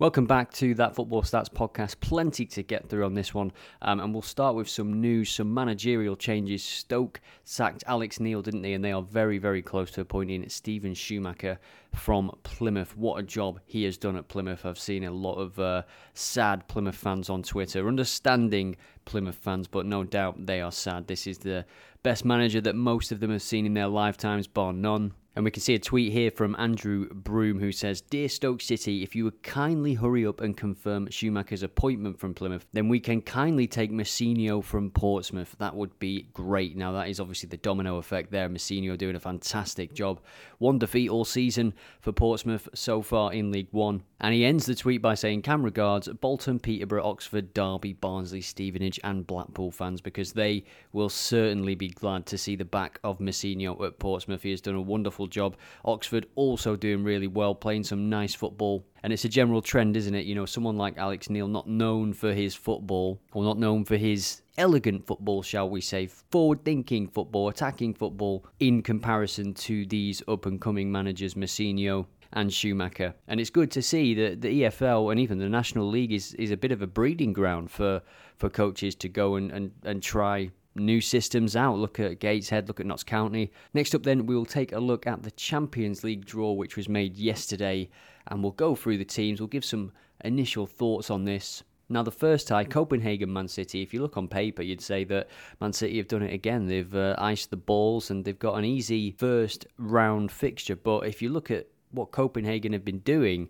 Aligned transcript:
Welcome 0.00 0.24
back 0.24 0.50
to 0.52 0.72
that 0.76 0.94
Football 0.94 1.20
Stats 1.24 1.50
podcast. 1.50 2.00
Plenty 2.00 2.46
to 2.46 2.62
get 2.62 2.88
through 2.88 3.04
on 3.04 3.12
this 3.12 3.34
one. 3.34 3.52
Um, 3.82 4.00
and 4.00 4.14
we'll 4.14 4.22
start 4.22 4.56
with 4.56 4.66
some 4.66 4.98
news, 4.98 5.30
some 5.30 5.52
managerial 5.52 6.16
changes. 6.16 6.64
Stoke 6.64 7.20
sacked 7.44 7.84
Alex 7.86 8.18
Neil, 8.18 8.40
didn't 8.40 8.62
they? 8.62 8.72
And 8.72 8.82
they 8.82 8.92
are 8.92 9.02
very, 9.02 9.36
very 9.36 9.60
close 9.60 9.90
to 9.90 10.00
appointing 10.00 10.48
Steven 10.48 10.94
Schumacher 10.94 11.58
from 11.94 12.34
Plymouth. 12.44 12.96
What 12.96 13.20
a 13.20 13.22
job 13.22 13.60
he 13.66 13.84
has 13.84 13.98
done 13.98 14.16
at 14.16 14.28
Plymouth. 14.28 14.64
I've 14.64 14.78
seen 14.78 15.04
a 15.04 15.10
lot 15.10 15.34
of 15.34 15.58
uh, 15.58 15.82
sad 16.14 16.66
Plymouth 16.66 16.96
fans 16.96 17.28
on 17.28 17.42
Twitter, 17.42 17.86
understanding 17.86 18.76
Plymouth 19.04 19.36
fans, 19.36 19.68
but 19.68 19.84
no 19.84 20.02
doubt 20.02 20.46
they 20.46 20.62
are 20.62 20.72
sad. 20.72 21.08
This 21.08 21.26
is 21.26 21.36
the 21.36 21.66
best 22.02 22.24
manager 22.24 22.62
that 22.62 22.74
most 22.74 23.12
of 23.12 23.20
them 23.20 23.32
have 23.32 23.42
seen 23.42 23.66
in 23.66 23.74
their 23.74 23.88
lifetimes, 23.88 24.46
bar 24.46 24.72
none. 24.72 25.12
And 25.36 25.44
we 25.44 25.52
can 25.52 25.62
see 25.62 25.74
a 25.74 25.78
tweet 25.78 26.12
here 26.12 26.32
from 26.32 26.56
Andrew 26.58 27.08
Broom 27.08 27.60
who 27.60 27.70
says, 27.70 28.00
Dear 28.00 28.28
Stoke 28.28 28.60
City, 28.60 29.04
if 29.04 29.14
you 29.14 29.22
would 29.24 29.44
kindly 29.44 29.94
hurry 29.94 30.26
up 30.26 30.40
and 30.40 30.56
confirm 30.56 31.08
Schumacher's 31.08 31.62
appointment 31.62 32.18
from 32.18 32.34
Plymouth, 32.34 32.66
then 32.72 32.88
we 32.88 32.98
can 32.98 33.22
kindly 33.22 33.68
take 33.68 33.92
Mousinho 33.92 34.62
from 34.62 34.90
Portsmouth. 34.90 35.54
That 35.58 35.76
would 35.76 35.96
be 36.00 36.26
great. 36.34 36.76
Now, 36.76 36.90
that 36.92 37.08
is 37.08 37.20
obviously 37.20 37.48
the 37.48 37.58
domino 37.58 37.98
effect 37.98 38.32
there. 38.32 38.48
Mousinho 38.48 38.98
doing 38.98 39.14
a 39.14 39.20
fantastic 39.20 39.94
job. 39.94 40.20
One 40.58 40.80
defeat 40.80 41.10
all 41.10 41.24
season 41.24 41.74
for 42.00 42.10
Portsmouth 42.10 42.68
so 42.74 43.00
far 43.00 43.32
in 43.32 43.52
League 43.52 43.68
One. 43.70 44.02
And 44.20 44.34
he 44.34 44.44
ends 44.44 44.66
the 44.66 44.74
tweet 44.74 45.00
by 45.00 45.14
saying, 45.14 45.42
Cam 45.42 45.62
regards 45.62 46.08
Bolton, 46.08 46.58
Peterborough, 46.58 47.06
Oxford, 47.06 47.54
Derby, 47.54 47.92
Barnsley, 47.94 48.42
Stevenage, 48.42 49.00
and 49.04 49.26
Blackpool 49.26 49.70
fans 49.70 50.00
because 50.00 50.32
they 50.32 50.64
will 50.92 51.08
certainly 51.08 51.74
be 51.74 51.88
glad 51.88 52.26
to 52.26 52.36
see 52.36 52.56
the 52.56 52.64
back 52.64 52.98
of 53.04 53.20
Mousinho 53.20 53.80
at 53.86 53.98
Portsmouth. 53.98 54.42
He 54.42 54.50
has 54.50 54.60
done 54.60 54.74
a 54.74 54.80
wonderful 54.80 55.19
job. 55.26 55.56
Oxford 55.84 56.26
also 56.34 56.76
doing 56.76 57.04
really 57.04 57.26
well, 57.26 57.54
playing 57.54 57.84
some 57.84 58.08
nice 58.08 58.34
football. 58.34 58.84
And 59.02 59.12
it's 59.12 59.24
a 59.24 59.28
general 59.28 59.62
trend, 59.62 59.96
isn't 59.96 60.14
it? 60.14 60.26
You 60.26 60.34
know, 60.34 60.46
someone 60.46 60.76
like 60.76 60.98
Alex 60.98 61.30
Neil, 61.30 61.48
not 61.48 61.68
known 61.68 62.12
for 62.12 62.32
his 62.32 62.54
football, 62.54 63.20
or 63.32 63.42
not 63.44 63.58
known 63.58 63.84
for 63.84 63.96
his 63.96 64.42
elegant 64.58 65.06
football, 65.06 65.42
shall 65.42 65.70
we 65.70 65.80
say, 65.80 66.06
forward 66.06 66.64
thinking 66.64 67.08
football, 67.08 67.48
attacking 67.48 67.94
football, 67.94 68.44
in 68.58 68.82
comparison 68.82 69.54
to 69.54 69.86
these 69.86 70.22
up 70.28 70.46
and 70.46 70.60
coming 70.60 70.92
managers, 70.92 71.34
Mousinho 71.34 72.06
and 72.32 72.52
Schumacher. 72.52 73.14
And 73.26 73.40
it's 73.40 73.50
good 73.50 73.70
to 73.72 73.82
see 73.82 74.14
that 74.14 74.40
the 74.40 74.62
EFL 74.62 75.10
and 75.10 75.20
even 75.20 75.38
the 75.38 75.48
National 75.48 75.88
League 75.88 76.12
is, 76.12 76.34
is 76.34 76.50
a 76.50 76.56
bit 76.56 76.72
of 76.72 76.82
a 76.82 76.86
breeding 76.86 77.32
ground 77.32 77.70
for, 77.70 78.02
for 78.36 78.48
coaches 78.48 78.94
to 78.96 79.08
go 79.08 79.36
and, 79.36 79.50
and, 79.50 79.72
and 79.82 80.02
try 80.02 80.50
new 80.74 81.00
systems 81.00 81.56
out. 81.56 81.78
Look 81.78 81.98
at 82.00 82.20
Gateshead, 82.20 82.68
look 82.68 82.80
at 82.80 82.86
Notts 82.86 83.02
County. 83.02 83.52
Next 83.74 83.94
up, 83.94 84.02
then, 84.02 84.26
we 84.26 84.36
will 84.36 84.46
take 84.46 84.72
a 84.72 84.80
look 84.80 85.06
at 85.06 85.22
the 85.22 85.30
Champions 85.32 86.04
League 86.04 86.24
draw, 86.24 86.52
which 86.52 86.76
was 86.76 86.88
made 86.88 87.16
yesterday, 87.16 87.88
and 88.28 88.42
we'll 88.42 88.52
go 88.52 88.74
through 88.74 88.98
the 88.98 89.04
teams. 89.04 89.40
We'll 89.40 89.48
give 89.48 89.64
some 89.64 89.92
initial 90.24 90.66
thoughts 90.66 91.10
on 91.10 91.24
this. 91.24 91.62
Now, 91.92 92.04
the 92.04 92.12
first 92.12 92.46
tie, 92.46 92.64
Copenhagen 92.64 93.32
Man 93.32 93.48
City, 93.48 93.82
if 93.82 93.92
you 93.92 94.00
look 94.00 94.16
on 94.16 94.28
paper, 94.28 94.62
you'd 94.62 94.80
say 94.80 95.02
that 95.04 95.28
Man 95.60 95.72
City 95.72 95.96
have 95.96 96.06
done 96.06 96.22
it 96.22 96.32
again. 96.32 96.66
They've 96.66 96.94
uh, 96.94 97.16
iced 97.18 97.50
the 97.50 97.56
balls 97.56 98.10
and 98.10 98.24
they've 98.24 98.38
got 98.38 98.54
an 98.54 98.64
easy 98.64 99.10
first 99.10 99.66
round 99.76 100.30
fixture. 100.30 100.76
But 100.76 101.08
if 101.08 101.20
you 101.20 101.30
look 101.30 101.50
at 101.50 101.66
what 101.90 102.12
Copenhagen 102.12 102.72
have 102.74 102.84
been 102.84 103.00
doing, 103.00 103.48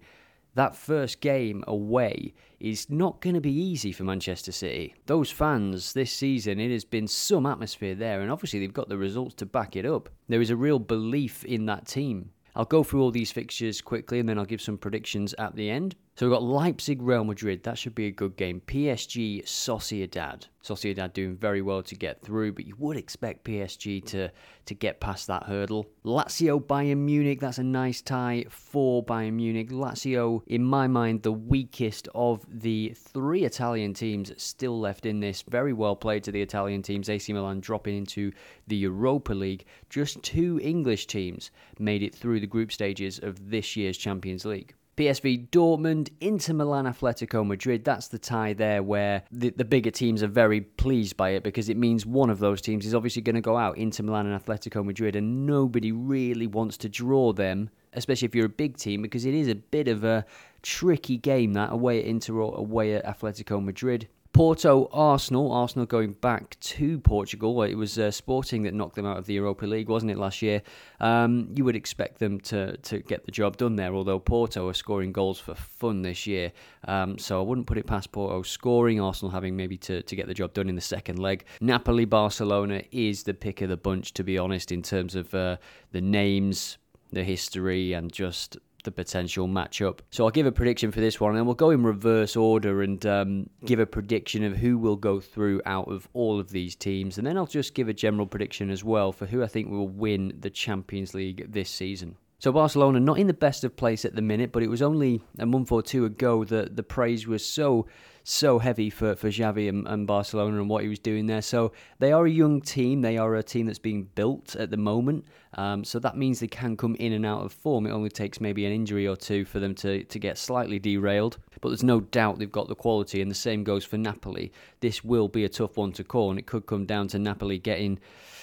that 0.54 0.74
first 0.74 1.20
game 1.20 1.64
away 1.66 2.34
is 2.58 2.90
not 2.90 3.20
going 3.20 3.34
to 3.34 3.40
be 3.40 3.52
easy 3.52 3.92
for 3.92 4.04
Manchester 4.04 4.52
City. 4.52 4.94
Those 5.06 5.30
fans 5.30 5.92
this 5.92 6.12
season, 6.12 6.60
it 6.60 6.70
has 6.70 6.84
been 6.84 7.06
some 7.06 7.46
atmosphere 7.46 7.94
there, 7.94 8.20
and 8.20 8.30
obviously 8.30 8.60
they've 8.60 8.72
got 8.72 8.88
the 8.88 8.98
results 8.98 9.34
to 9.36 9.46
back 9.46 9.76
it 9.76 9.86
up. 9.86 10.08
There 10.28 10.40
is 10.40 10.50
a 10.50 10.56
real 10.56 10.78
belief 10.78 11.44
in 11.44 11.66
that 11.66 11.86
team. 11.86 12.30
I'll 12.56 12.64
go 12.64 12.82
through 12.82 13.02
all 13.02 13.10
these 13.10 13.30
fixtures 13.30 13.80
quickly 13.80 14.18
and 14.18 14.28
then 14.28 14.38
I'll 14.38 14.44
give 14.44 14.60
some 14.60 14.76
predictions 14.76 15.34
at 15.38 15.54
the 15.54 15.70
end. 15.70 15.94
So 16.16 16.27
we've 16.27 16.34
got 16.34 16.42
Leipzig, 16.42 17.00
Real 17.00 17.25
Madrid. 17.25 17.62
That 17.62 17.78
should 17.78 17.94
be 17.94 18.06
a 18.06 18.11
good 18.11 18.36
game. 18.36 18.61
PSG, 18.66 19.42
Sociedad. 19.44 20.48
Sociedad 20.62 21.14
doing 21.14 21.34
very 21.34 21.62
well 21.62 21.83
to 21.84 21.94
get 21.94 22.20
through, 22.20 22.52
but 22.52 22.67
you 22.67 22.75
would 22.78 22.98
expect 22.98 23.44
PSG 23.44 24.05
to, 24.06 24.28
to 24.67 24.74
get 24.74 25.01
past 25.01 25.29
that 25.29 25.45
hurdle. 25.45 25.86
Lazio, 26.05 26.62
Bayern 26.62 26.98
Munich. 26.98 27.40
That's 27.40 27.57
a 27.57 27.62
nice 27.62 28.02
tie 28.02 28.45
for 28.51 29.02
Bayern 29.02 29.34
Munich. 29.34 29.70
Lazio, 29.70 30.42
in 30.46 30.62
my 30.62 30.86
mind, 30.86 31.23
the 31.23 31.33
weakest 31.33 32.07
of 32.14 32.45
the 32.51 32.92
three 32.95 33.45
Italian 33.45 33.95
teams 33.95 34.30
still 34.36 34.79
left 34.79 35.07
in 35.07 35.20
this. 35.20 35.40
Very 35.48 35.73
well 35.73 35.96
played 35.96 36.24
to 36.24 36.33
the 36.33 36.42
Italian 36.42 36.83
teams. 36.83 37.08
AC 37.08 37.33
Milan 37.33 37.61
dropping 37.61 37.96
into 37.96 38.30
the 38.67 38.77
Europa 38.77 39.33
League. 39.33 39.64
Just 39.89 40.23
two 40.23 40.61
English 40.63 41.07
teams 41.07 41.51
made 41.79 42.02
it 42.02 42.14
through 42.14 42.40
the 42.40 42.46
group 42.46 42.73
stages 42.73 43.20
of 43.20 43.48
this 43.48 43.74
year's 43.74 43.96
Champions 43.96 44.45
League. 44.45 44.74
PSV 44.96 45.48
Dortmund, 45.51 46.11
Inter 46.20 46.52
Milan, 46.52 46.84
Atletico 46.84 47.46
Madrid. 47.46 47.84
That's 47.84 48.08
the 48.08 48.18
tie 48.18 48.52
there 48.52 48.83
where 48.83 49.23
the, 49.30 49.51
the 49.51 49.64
bigger 49.64 49.90
teams 49.90 50.23
are 50.23 50.28
very 50.28 50.61
pleased 50.61 51.17
by 51.17 51.30
it 51.30 51.42
because 51.42 51.68
it 51.68 51.77
means 51.77 52.05
one 52.05 52.30
of 52.30 52.39
those 52.39 52.61
teams 52.61 52.84
is 52.84 52.95
obviously 52.95 53.23
going 53.23 53.34
to 53.34 53.40
go 53.40 53.56
out, 53.56 53.78
Inter 53.78 54.05
Milan 54.05 54.27
and 54.27 54.45
Atletico 54.45 54.84
Madrid, 54.84 55.17
and 55.17 55.46
nobody 55.46 55.92
really 55.92 56.46
wants 56.46 56.77
to 56.78 56.89
draw 56.89 57.33
them, 57.33 57.70
especially 57.95 58.27
if 58.27 58.34
you're 58.34 58.46
a 58.46 58.51
big 58.51 58.77
team, 58.77 59.02
because 59.02 59.24
it 59.24 59.34
is 59.34 59.48
a 59.48 59.55
bit 59.55 59.89
of 59.89 60.05
a 60.05 60.24
tricky 60.62 61.17
game 61.17 61.55
that 61.55 61.72
away 61.72 62.01
at 62.01 62.07
Inter 62.07 62.34
or 62.34 62.58
away 62.58 62.95
at 62.95 63.05
Atletico 63.05 63.62
Madrid. 63.64 64.08
Porto, 64.33 64.89
Arsenal. 64.92 65.52
Arsenal 65.52 65.86
going 65.86 66.13
back 66.13 66.58
to 66.61 66.98
Portugal. 67.01 67.63
It 67.63 67.74
was 67.74 67.98
uh, 67.98 68.11
Sporting 68.11 68.63
that 68.63 68.74
knocked 68.74 68.95
them 68.95 69.05
out 69.07 69.18
of 69.18 69.27
the 69.27 69.35
Europa 69.35 69.67
League, 69.67 69.89
wasn't 69.89 70.13
it, 70.13 70.18
last 70.18 70.41
year? 70.41 70.63
Um, 71.01 71.48
you 71.55 71.64
would 71.64 71.77
expect 71.77 72.18
them 72.20 72.40
to, 72.42 72.77
to 72.77 73.01
get 73.01 73.27
the 73.27 73.33
job 73.33 73.57
done 73.57 73.77
there, 73.77 73.95
although 73.95 74.20
Porto 74.20 74.69
are 74.69 74.74
scoring 74.74 75.13
goals 75.13 75.40
for 75.40 75.55
fun 75.55 76.02
this 76.02 76.27
year. 76.27 76.52
Um, 76.86 77.19
so 77.19 77.40
I 77.40 77.42
wouldn't 77.42 77.67
put 77.67 77.77
it 77.77 77.86
past 77.86 78.13
Porto 78.13 78.42
scoring, 78.42 79.01
Arsenal 79.01 79.33
having 79.33 79.57
maybe 79.57 79.77
to, 79.79 80.02
to 80.02 80.17
get 80.17 80.27
the 80.27 80.35
job 80.35 80.55
done 80.55 80.69
in 80.69 80.74
the 80.74 80.80
second 80.80 81.19
leg. 81.19 81.45
Napoli, 81.61 82.05
Barcelona 82.05 82.83
is 82.92 83.24
the 83.24 83.35
pick 83.35 83.61
of 83.63 83.69
the 83.69 83.77
bunch, 83.77 84.14
to 84.14 84.24
be 84.24 84.39
honest, 84.39 84.70
in 84.70 84.83
terms 84.83 85.14
of 85.17 85.35
uh, 85.35 85.57
the 85.90 86.01
names, 86.01 86.79
the 87.13 87.24
history, 87.24 87.92
and 87.92 88.13
just 88.13 88.57
the 88.83 88.91
potential 88.91 89.48
matchup. 89.48 90.01
So 90.11 90.24
I'll 90.24 90.30
give 90.30 90.46
a 90.46 90.52
prediction 90.52 90.91
for 90.91 91.01
this 91.01 91.20
one, 91.20 91.30
and 91.30 91.39
then 91.39 91.46
we'll 91.46 91.55
go 91.55 91.70
in 91.70 91.83
reverse 91.83 92.36
order 92.36 92.83
and 92.83 93.05
um, 93.07 93.51
give 93.64 93.79
a 93.79 93.86
prediction 93.86 94.45
of 94.45 94.57
who 94.57 94.79
will 94.79 94.96
go 94.96 95.20
through 95.20 95.63
out 95.67 95.91
of 95.91 96.08
all 96.13 96.41
of 96.41 96.51
these 96.51 96.74
teams, 96.74 97.19
and 97.19 97.27
then 97.27 97.36
I'll 97.36 97.46
just 97.46 97.74
give 97.74 97.89
a 97.89 97.95
general 97.95 98.27
prediction 98.27 98.70
as 98.70 98.85
well 98.85 99.13
for 99.13 99.27
who 99.27 99.42
I 99.42 99.46
think 99.46 99.70
will 99.70 99.89
win 99.89 100.36
the 100.40 100.51
Champions 100.51 101.14
League 101.14 101.52
this 101.52 101.70
season. 101.70 102.17
So 102.40 102.51
Barcelona 102.52 103.01
not 103.01 103.18
in 103.18 103.27
the 103.27 103.34
best 103.34 103.64
of 103.64 103.77
place 103.77 104.06
at 104.06 104.17
the 104.17 104.23
minute, 104.23 104.51
but 104.51 104.62
it 104.62 104.70
was 104.70 104.80
only 104.80 105.20
a 105.39 105.45
month 105.45 105.70
or 105.70 105.83
two 105.83 106.06
ago 106.06 106.42
that 106.45 106.74
the 106.74 106.83
praise 106.83 107.27
was 107.27 107.45
so 107.45 107.86
so 108.23 108.58
heavy 108.58 108.90
for, 108.90 109.14
for 109.14 109.28
Xavi 109.28 109.68
and, 109.68 109.86
and, 109.86 110.06
Barcelona 110.06 110.58
and 110.58 110.68
what 110.68 110.83
he 110.83 110.89
was 110.89 110.98
doing 110.98 111.27
there. 111.27 111.42
So 111.42 111.73
they 111.98 112.12
are 112.12 112.27
a 112.27 112.30
young 112.30 112.61
team. 112.61 113.01
They 113.01 113.18
are 113.18 113.34
a 113.34 113.42
team 113.42 113.67
that's 113.67 113.78
being 113.78 114.05
built 114.14 114.55
at 114.56 114.70
the 114.70 114.77
moment. 114.77 115.24
Um, 115.55 115.84
so 115.84 115.98
that 116.01 116.17
means 116.17 116.39
they 116.39 116.46
can 116.46 116.77
come 116.77 116.95
in 116.96 117.12
and 117.12 117.24
out 117.24 117.45
of 117.45 117.52
form. 117.52 117.86
It 117.86 117.90
only 117.90 118.11
takes 118.11 118.40
maybe 118.40 118.67
an 118.67 118.72
injury 118.72 119.08
or 119.08 119.17
two 119.17 119.45
for 119.45 119.58
them 119.58 119.74
to, 119.77 120.05
to 120.05 120.18
get 120.18 120.39
slightly 120.39 120.78
derailed. 120.78 121.39
But 121.61 121.70
there's 121.70 121.83
no 121.83 122.01
doubt 122.01 122.39
they've 122.39 122.51
got 122.51 122.68
the 122.68 122.74
quality, 122.74 123.20
and 123.20 123.30
the 123.30 123.34
same 123.34 123.64
goes 123.64 123.84
for 123.84 123.98
Napoli. 123.98 124.52
This 124.80 125.02
will 125.02 125.28
be 125.28 125.45
a 125.45 125.48
tough 125.48 125.77
one 125.77 125.92
to 125.92 126.05
call, 126.05 126.30
and 126.30 126.39
it 126.39 126.46
could 126.46 126.67
come 126.67 126.86
down 126.86 127.08
to 127.08 127.18
Napoli 127.18 127.58
getting 127.58 127.98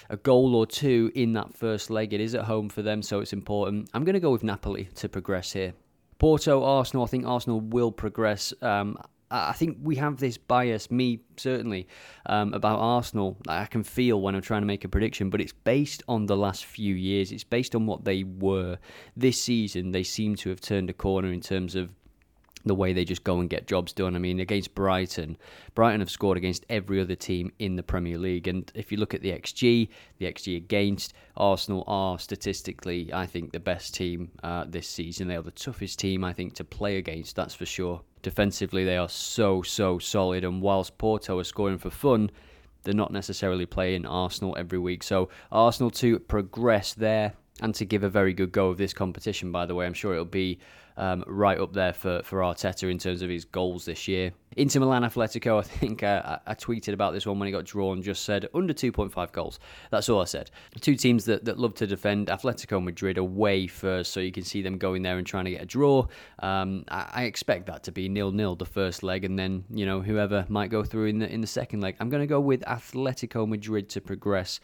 a 0.09 0.17
goal 0.17 0.55
or 0.55 0.65
two 0.65 1.11
in 1.15 1.33
that 1.33 1.55
first 1.55 1.89
leg. 1.89 2.13
It 2.13 2.21
is 2.21 2.35
at 2.35 2.43
home 2.43 2.69
for 2.69 2.81
them, 2.81 3.01
so 3.01 3.19
it's 3.19 3.33
important. 3.33 3.89
I'm 3.93 4.03
going 4.03 4.13
to 4.13 4.19
go 4.19 4.31
with 4.31 4.43
Napoli 4.43 4.89
to 4.95 5.09
progress 5.09 5.51
here. 5.51 5.73
Porto, 6.19 6.63
Arsenal. 6.63 7.03
I 7.03 7.07
think 7.07 7.25
Arsenal 7.25 7.61
will 7.61 7.91
progress. 7.91 8.53
Um, 8.61 8.97
I 9.29 9.51
think 9.53 9.77
we 9.81 9.97
have 9.97 10.17
this 10.17 10.37
bias, 10.37 10.89
me 10.89 11.19
certainly, 11.35 11.87
um, 12.27 12.53
about 12.53 12.79
Arsenal. 12.79 13.37
I 13.47 13.65
can 13.65 13.83
feel 13.83 14.21
when 14.21 14.35
I'm 14.35 14.41
trying 14.41 14.61
to 14.61 14.67
make 14.67 14.85
a 14.85 14.89
prediction, 14.89 15.29
but 15.29 15.41
it's 15.41 15.51
based 15.51 16.01
on 16.07 16.27
the 16.27 16.37
last 16.37 16.65
few 16.65 16.95
years. 16.95 17.31
It's 17.31 17.43
based 17.43 17.75
on 17.75 17.85
what 17.85 18.05
they 18.05 18.23
were. 18.23 18.77
This 19.17 19.41
season, 19.41 19.91
they 19.91 20.03
seem 20.03 20.35
to 20.37 20.49
have 20.49 20.61
turned 20.61 20.89
a 20.89 20.93
corner 20.93 21.31
in 21.33 21.41
terms 21.41 21.75
of 21.75 21.89
the 22.67 22.75
way 22.75 22.93
they 22.93 23.05
just 23.05 23.23
go 23.23 23.39
and 23.39 23.49
get 23.49 23.67
jobs 23.67 23.93
done. 23.93 24.15
I 24.15 24.19
mean, 24.19 24.39
against 24.39 24.75
Brighton, 24.75 25.37
Brighton 25.75 25.99
have 26.01 26.09
scored 26.09 26.37
against 26.37 26.65
every 26.69 27.01
other 27.01 27.15
team 27.15 27.51
in 27.59 27.75
the 27.75 27.83
Premier 27.83 28.17
League. 28.17 28.47
And 28.47 28.71
if 28.75 28.91
you 28.91 28.97
look 28.97 29.13
at 29.13 29.21
the 29.21 29.31
XG, 29.31 29.89
the 30.17 30.25
XG 30.25 30.57
against, 30.57 31.13
Arsenal 31.35 31.83
are 31.87 32.19
statistically, 32.19 33.11
I 33.13 33.25
think, 33.25 33.51
the 33.51 33.59
best 33.59 33.95
team 33.95 34.31
uh, 34.43 34.65
this 34.67 34.87
season. 34.87 35.27
They 35.27 35.35
are 35.35 35.41
the 35.41 35.51
toughest 35.51 35.99
team, 35.99 36.23
I 36.23 36.33
think, 36.33 36.53
to 36.55 36.63
play 36.63 36.97
against, 36.97 37.35
that's 37.35 37.55
for 37.55 37.65
sure. 37.65 38.01
Defensively, 38.21 38.83
they 38.85 38.97
are 38.97 39.09
so, 39.09 39.61
so 39.61 39.99
solid. 39.99 40.43
And 40.43 40.61
whilst 40.61 40.97
Porto 40.97 41.39
are 41.39 41.43
scoring 41.43 41.77
for 41.77 41.89
fun, 41.89 42.31
they're 42.83 42.93
not 42.93 43.11
necessarily 43.11 43.65
playing 43.65 44.05
Arsenal 44.05 44.55
every 44.57 44.79
week. 44.79 45.03
So, 45.03 45.29
Arsenal 45.51 45.91
to 45.91 46.19
progress 46.19 46.93
there 46.93 47.33
and 47.61 47.73
to 47.75 47.85
give 47.85 48.03
a 48.03 48.09
very 48.09 48.33
good 48.33 48.51
go 48.51 48.69
of 48.69 48.77
this 48.77 48.93
competition. 48.93 49.51
By 49.51 49.65
the 49.65 49.75
way, 49.75 49.85
I'm 49.85 49.93
sure 49.93 50.13
it'll 50.13 50.25
be 50.25 50.59
um, 50.97 51.23
right 51.27 51.59
up 51.59 51.73
there 51.73 51.93
for, 51.93 52.21
for 52.23 52.39
Arteta 52.39 52.89
in 52.89 52.97
terms 52.97 53.21
of 53.21 53.29
his 53.29 53.45
goals 53.45 53.85
this 53.85 54.07
year. 54.07 54.31
Inter 54.55 54.79
Milan 54.79 55.03
Atletico, 55.03 55.59
I 55.59 55.61
think 55.61 56.01
uh, 56.01 56.39
I 56.47 56.55
tweeted 56.55 56.93
about 56.93 57.13
this 57.13 57.27
one 57.27 57.37
when 57.37 57.45
he 57.45 57.51
got 57.51 57.65
drawn, 57.65 58.01
just 58.01 58.23
said 58.23 58.47
under 58.55 58.73
2.5 58.73 59.31
goals. 59.31 59.59
That's 59.91 60.09
all 60.09 60.19
I 60.19 60.25
said. 60.25 60.49
Two 60.81 60.95
teams 60.95 61.25
that, 61.25 61.45
that 61.45 61.59
love 61.59 61.75
to 61.75 61.85
defend 61.85 62.27
Atletico 62.27 62.83
Madrid 62.83 63.19
away 63.19 63.67
first, 63.67 64.11
so 64.11 64.19
you 64.19 64.31
can 64.31 64.43
see 64.43 64.63
them 64.63 64.79
going 64.79 65.03
there 65.03 65.19
and 65.19 65.27
trying 65.27 65.45
to 65.45 65.51
get 65.51 65.61
a 65.61 65.65
draw. 65.67 66.07
Um, 66.39 66.85
I, 66.89 67.09
I, 67.13 67.23
expect 67.23 67.67
that 67.67 67.83
to 67.83 67.91
be 67.91 68.09
nil 68.09 68.31
nil 68.31 68.55
the 68.55 68.65
first 68.65 69.03
leg, 69.03 69.25
and 69.25 69.37
then 69.37 69.63
you 69.69 69.85
know 69.85 70.01
whoever 70.01 70.45
might 70.49 70.71
go 70.71 70.83
through 70.83 71.05
in 71.05 71.19
the 71.19 71.31
in 71.31 71.41
the 71.41 71.47
second 71.47 71.81
leg. 71.81 71.95
I'm 71.99 72.09
going 72.09 72.21
to 72.21 72.27
go 72.27 72.39
with 72.39 72.61
Atletico 72.61 73.47
Madrid 73.47 73.89
to 73.89 74.01
progress 74.01 74.59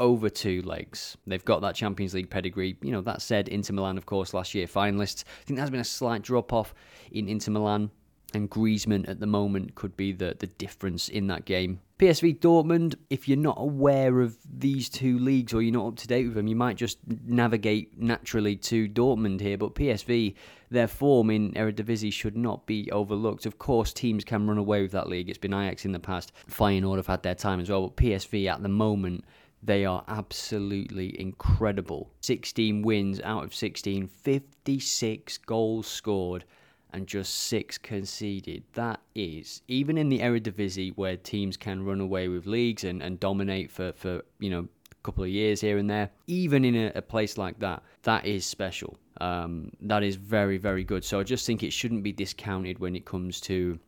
over 0.00 0.28
two 0.28 0.62
legs. 0.62 1.16
They've 1.26 1.44
got 1.44 1.60
that 1.62 1.74
Champions 1.74 2.14
League 2.14 2.30
pedigree. 2.30 2.76
You 2.82 2.92
know, 2.92 3.00
that 3.02 3.22
said, 3.22 3.48
Inter 3.48 3.74
Milan, 3.74 3.98
of 3.98 4.06
course, 4.06 4.34
last 4.34 4.54
year 4.54 4.66
finalists. 4.66 5.24
I 5.26 5.44
think 5.44 5.58
there's 5.58 5.70
been 5.70 5.80
a 5.80 5.84
slight 5.84 6.22
drop 6.22 6.52
off 6.52 6.74
in 7.10 7.28
Inter 7.28 7.52
Milan, 7.52 7.90
and 8.34 8.50
Griezmann 8.50 9.08
at 9.08 9.20
the 9.20 9.26
moment 9.26 9.74
could 9.74 9.96
be 9.96 10.12
the, 10.12 10.36
the 10.38 10.46
difference 10.46 11.08
in 11.08 11.26
that 11.28 11.44
game. 11.44 11.80
PSV 11.98 12.38
Dortmund, 12.38 12.94
if 13.10 13.26
you're 13.26 13.36
not 13.36 13.56
aware 13.58 14.20
of 14.20 14.36
these 14.48 14.88
two 14.88 15.18
leagues 15.18 15.52
or 15.52 15.62
you're 15.62 15.72
not 15.72 15.88
up 15.88 15.96
to 15.96 16.06
date 16.06 16.26
with 16.26 16.34
them, 16.34 16.46
you 16.46 16.54
might 16.54 16.76
just 16.76 16.98
navigate 17.26 17.98
naturally 17.98 18.54
to 18.54 18.88
Dortmund 18.88 19.40
here. 19.40 19.58
But 19.58 19.74
PSV, 19.74 20.34
their 20.70 20.86
form 20.86 21.30
in 21.30 21.52
Eredivisie 21.54 22.12
should 22.12 22.36
not 22.36 22.66
be 22.66 22.88
overlooked. 22.92 23.46
Of 23.46 23.58
course, 23.58 23.92
teams 23.92 24.22
can 24.22 24.46
run 24.46 24.58
away 24.58 24.82
with 24.82 24.92
that 24.92 25.08
league. 25.08 25.28
It's 25.28 25.38
been 25.38 25.54
Ajax 25.54 25.84
in 25.84 25.92
the 25.92 25.98
past. 25.98 26.32
Feyenoord 26.48 26.98
have 26.98 27.08
had 27.08 27.24
their 27.24 27.34
time 27.34 27.58
as 27.58 27.68
well. 27.68 27.88
But 27.88 27.96
PSV 27.96 28.46
at 28.48 28.62
the 28.62 28.68
moment 28.68 29.24
they 29.62 29.84
are 29.84 30.04
absolutely 30.08 31.18
incredible. 31.20 32.10
16 32.20 32.82
wins 32.82 33.20
out 33.22 33.44
of 33.44 33.54
16, 33.54 34.06
56 34.06 35.38
goals 35.38 35.86
scored, 35.86 36.44
and 36.92 37.06
just 37.06 37.34
six 37.34 37.76
conceded. 37.76 38.62
That 38.74 39.00
is, 39.14 39.62
even 39.68 39.98
in 39.98 40.08
the 40.08 40.20
Eredivisie 40.20 40.96
where 40.96 41.16
teams 41.16 41.56
can 41.56 41.84
run 41.84 42.00
away 42.00 42.28
with 42.28 42.46
leagues 42.46 42.84
and, 42.84 43.02
and 43.02 43.20
dominate 43.20 43.70
for, 43.70 43.92
for, 43.92 44.22
you 44.38 44.50
know, 44.50 44.60
a 44.92 45.02
couple 45.02 45.24
of 45.24 45.30
years 45.30 45.60
here 45.60 45.78
and 45.78 45.90
there, 45.90 46.10
even 46.26 46.64
in 46.64 46.74
a, 46.74 46.92
a 46.94 47.02
place 47.02 47.36
like 47.36 47.58
that, 47.58 47.82
that 48.02 48.24
is 48.24 48.46
special. 48.46 48.98
Um, 49.20 49.70
that 49.82 50.02
is 50.02 50.16
very, 50.16 50.56
very 50.56 50.84
good. 50.84 51.04
So 51.04 51.20
I 51.20 51.24
just 51.24 51.46
think 51.46 51.62
it 51.62 51.72
shouldn't 51.72 52.02
be 52.02 52.12
discounted 52.12 52.78
when 52.78 52.96
it 52.96 53.04
comes 53.04 53.40
to 53.42 53.78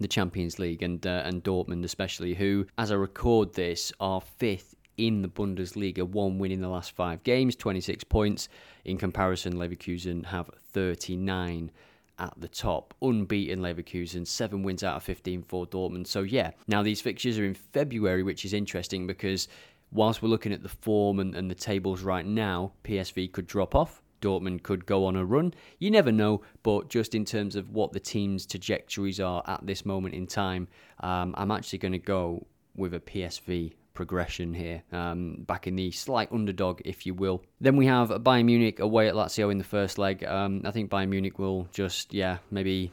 the 0.00 0.08
Champions 0.08 0.58
League 0.58 0.82
and 0.82 1.06
uh, 1.06 1.22
and 1.24 1.44
Dortmund 1.44 1.84
especially, 1.84 2.32
who, 2.34 2.66
as 2.78 2.90
I 2.90 2.94
record 2.94 3.52
this, 3.52 3.92
are 4.00 4.22
fifth 4.22 4.74
in 4.96 5.22
the 5.22 5.28
Bundesliga, 5.28 6.02
one 6.02 6.38
win 6.38 6.52
in 6.52 6.60
the 6.60 6.68
last 6.68 6.92
five 6.92 7.22
games, 7.22 7.56
26 7.56 8.04
points. 8.04 8.48
In 8.84 8.98
comparison, 8.98 9.54
Leverkusen 9.54 10.26
have 10.26 10.50
39 10.72 11.70
at 12.18 12.34
the 12.38 12.48
top. 12.48 12.94
Unbeaten 13.02 13.60
Leverkusen, 13.60 14.26
seven 14.26 14.62
wins 14.62 14.82
out 14.82 14.96
of 14.96 15.02
15 15.02 15.42
for 15.42 15.66
Dortmund. 15.66 16.06
So, 16.06 16.22
yeah, 16.22 16.50
now 16.68 16.82
these 16.82 17.00
fixtures 17.00 17.38
are 17.38 17.44
in 17.44 17.54
February, 17.54 18.22
which 18.22 18.44
is 18.44 18.52
interesting 18.52 19.06
because 19.06 19.48
whilst 19.90 20.22
we're 20.22 20.28
looking 20.28 20.52
at 20.52 20.62
the 20.62 20.68
form 20.68 21.20
and, 21.20 21.34
and 21.34 21.50
the 21.50 21.54
tables 21.54 22.02
right 22.02 22.26
now, 22.26 22.72
PSV 22.84 23.32
could 23.32 23.46
drop 23.46 23.74
off. 23.74 24.02
Dortmund 24.20 24.62
could 24.62 24.86
go 24.86 25.04
on 25.04 25.16
a 25.16 25.24
run. 25.24 25.52
You 25.80 25.90
never 25.90 26.12
know, 26.12 26.42
but 26.62 26.88
just 26.88 27.16
in 27.16 27.24
terms 27.24 27.56
of 27.56 27.70
what 27.70 27.92
the 27.92 27.98
team's 27.98 28.46
trajectories 28.46 29.18
are 29.18 29.42
at 29.46 29.66
this 29.66 29.84
moment 29.84 30.14
in 30.14 30.28
time, 30.28 30.68
um, 31.00 31.34
I'm 31.36 31.50
actually 31.50 31.80
going 31.80 31.92
to 31.92 31.98
go 31.98 32.46
with 32.76 32.94
a 32.94 33.00
PSV 33.00 33.72
progression 33.94 34.54
here, 34.54 34.82
um, 34.92 35.44
back 35.46 35.66
in 35.66 35.76
the 35.76 35.90
slight 35.90 36.30
underdog, 36.32 36.80
if 36.84 37.06
you 37.06 37.14
will. 37.14 37.42
Then 37.60 37.76
we 37.76 37.86
have 37.86 38.08
Bayern 38.08 38.46
Munich 38.46 38.80
away 38.80 39.08
at 39.08 39.14
Lazio 39.14 39.50
in 39.50 39.58
the 39.58 39.64
first 39.64 39.98
leg. 39.98 40.24
Um, 40.24 40.62
I 40.64 40.70
think 40.70 40.90
Bayern 40.90 41.08
Munich 41.08 41.38
will 41.38 41.68
just, 41.72 42.12
yeah, 42.12 42.38
maybe 42.50 42.92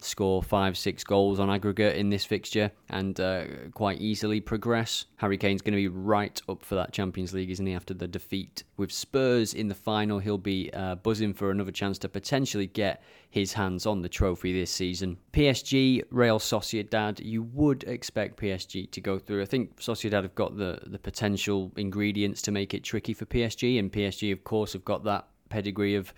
score 0.00 0.42
five, 0.42 0.76
six 0.76 1.04
goals 1.04 1.38
on 1.38 1.50
aggregate 1.50 1.96
in 1.96 2.10
this 2.10 2.24
fixture 2.24 2.70
and 2.88 3.20
uh, 3.20 3.44
quite 3.74 4.00
easily 4.00 4.40
progress. 4.40 5.06
Harry 5.16 5.36
Kane's 5.36 5.62
going 5.62 5.72
to 5.72 5.76
be 5.76 5.88
right 5.88 6.40
up 6.48 6.62
for 6.62 6.74
that 6.74 6.92
Champions 6.92 7.32
League, 7.32 7.50
isn't 7.50 7.66
he? 7.66 7.74
After 7.74 7.94
the 7.94 8.08
defeat 8.08 8.64
with 8.76 8.90
Spurs 8.92 9.54
in 9.54 9.68
the 9.68 9.74
final, 9.74 10.18
he'll 10.18 10.38
be 10.38 10.70
uh, 10.72 10.96
buzzing 10.96 11.34
for 11.34 11.50
another 11.50 11.72
chance 11.72 11.98
to 11.98 12.08
potentially 12.08 12.66
get 12.66 13.02
his 13.30 13.52
hands 13.52 13.86
on 13.86 14.02
the 14.02 14.08
trophy 14.08 14.52
this 14.52 14.70
season. 14.70 15.16
PSG, 15.32 16.02
Real 16.10 16.38
Sociedad, 16.38 17.20
you 17.24 17.42
would 17.42 17.84
expect 17.84 18.40
PSG 18.40 18.90
to 18.90 19.00
go 19.00 19.18
through. 19.18 19.42
I 19.42 19.46
think 19.46 19.76
Sociedad 19.76 20.22
have 20.22 20.34
got 20.34 20.56
the, 20.56 20.80
the 20.86 20.98
potential 20.98 21.72
ingredients 21.76 22.42
to 22.42 22.50
make 22.50 22.74
it 22.74 22.84
tricky 22.84 23.14
for 23.14 23.24
PSG, 23.24 23.78
and 23.78 23.92
PSG, 23.92 24.32
of 24.32 24.44
course, 24.44 24.72
have 24.72 24.84
got 24.84 25.04
that 25.04 25.28
pedigree 25.48 25.94
of 25.94 26.12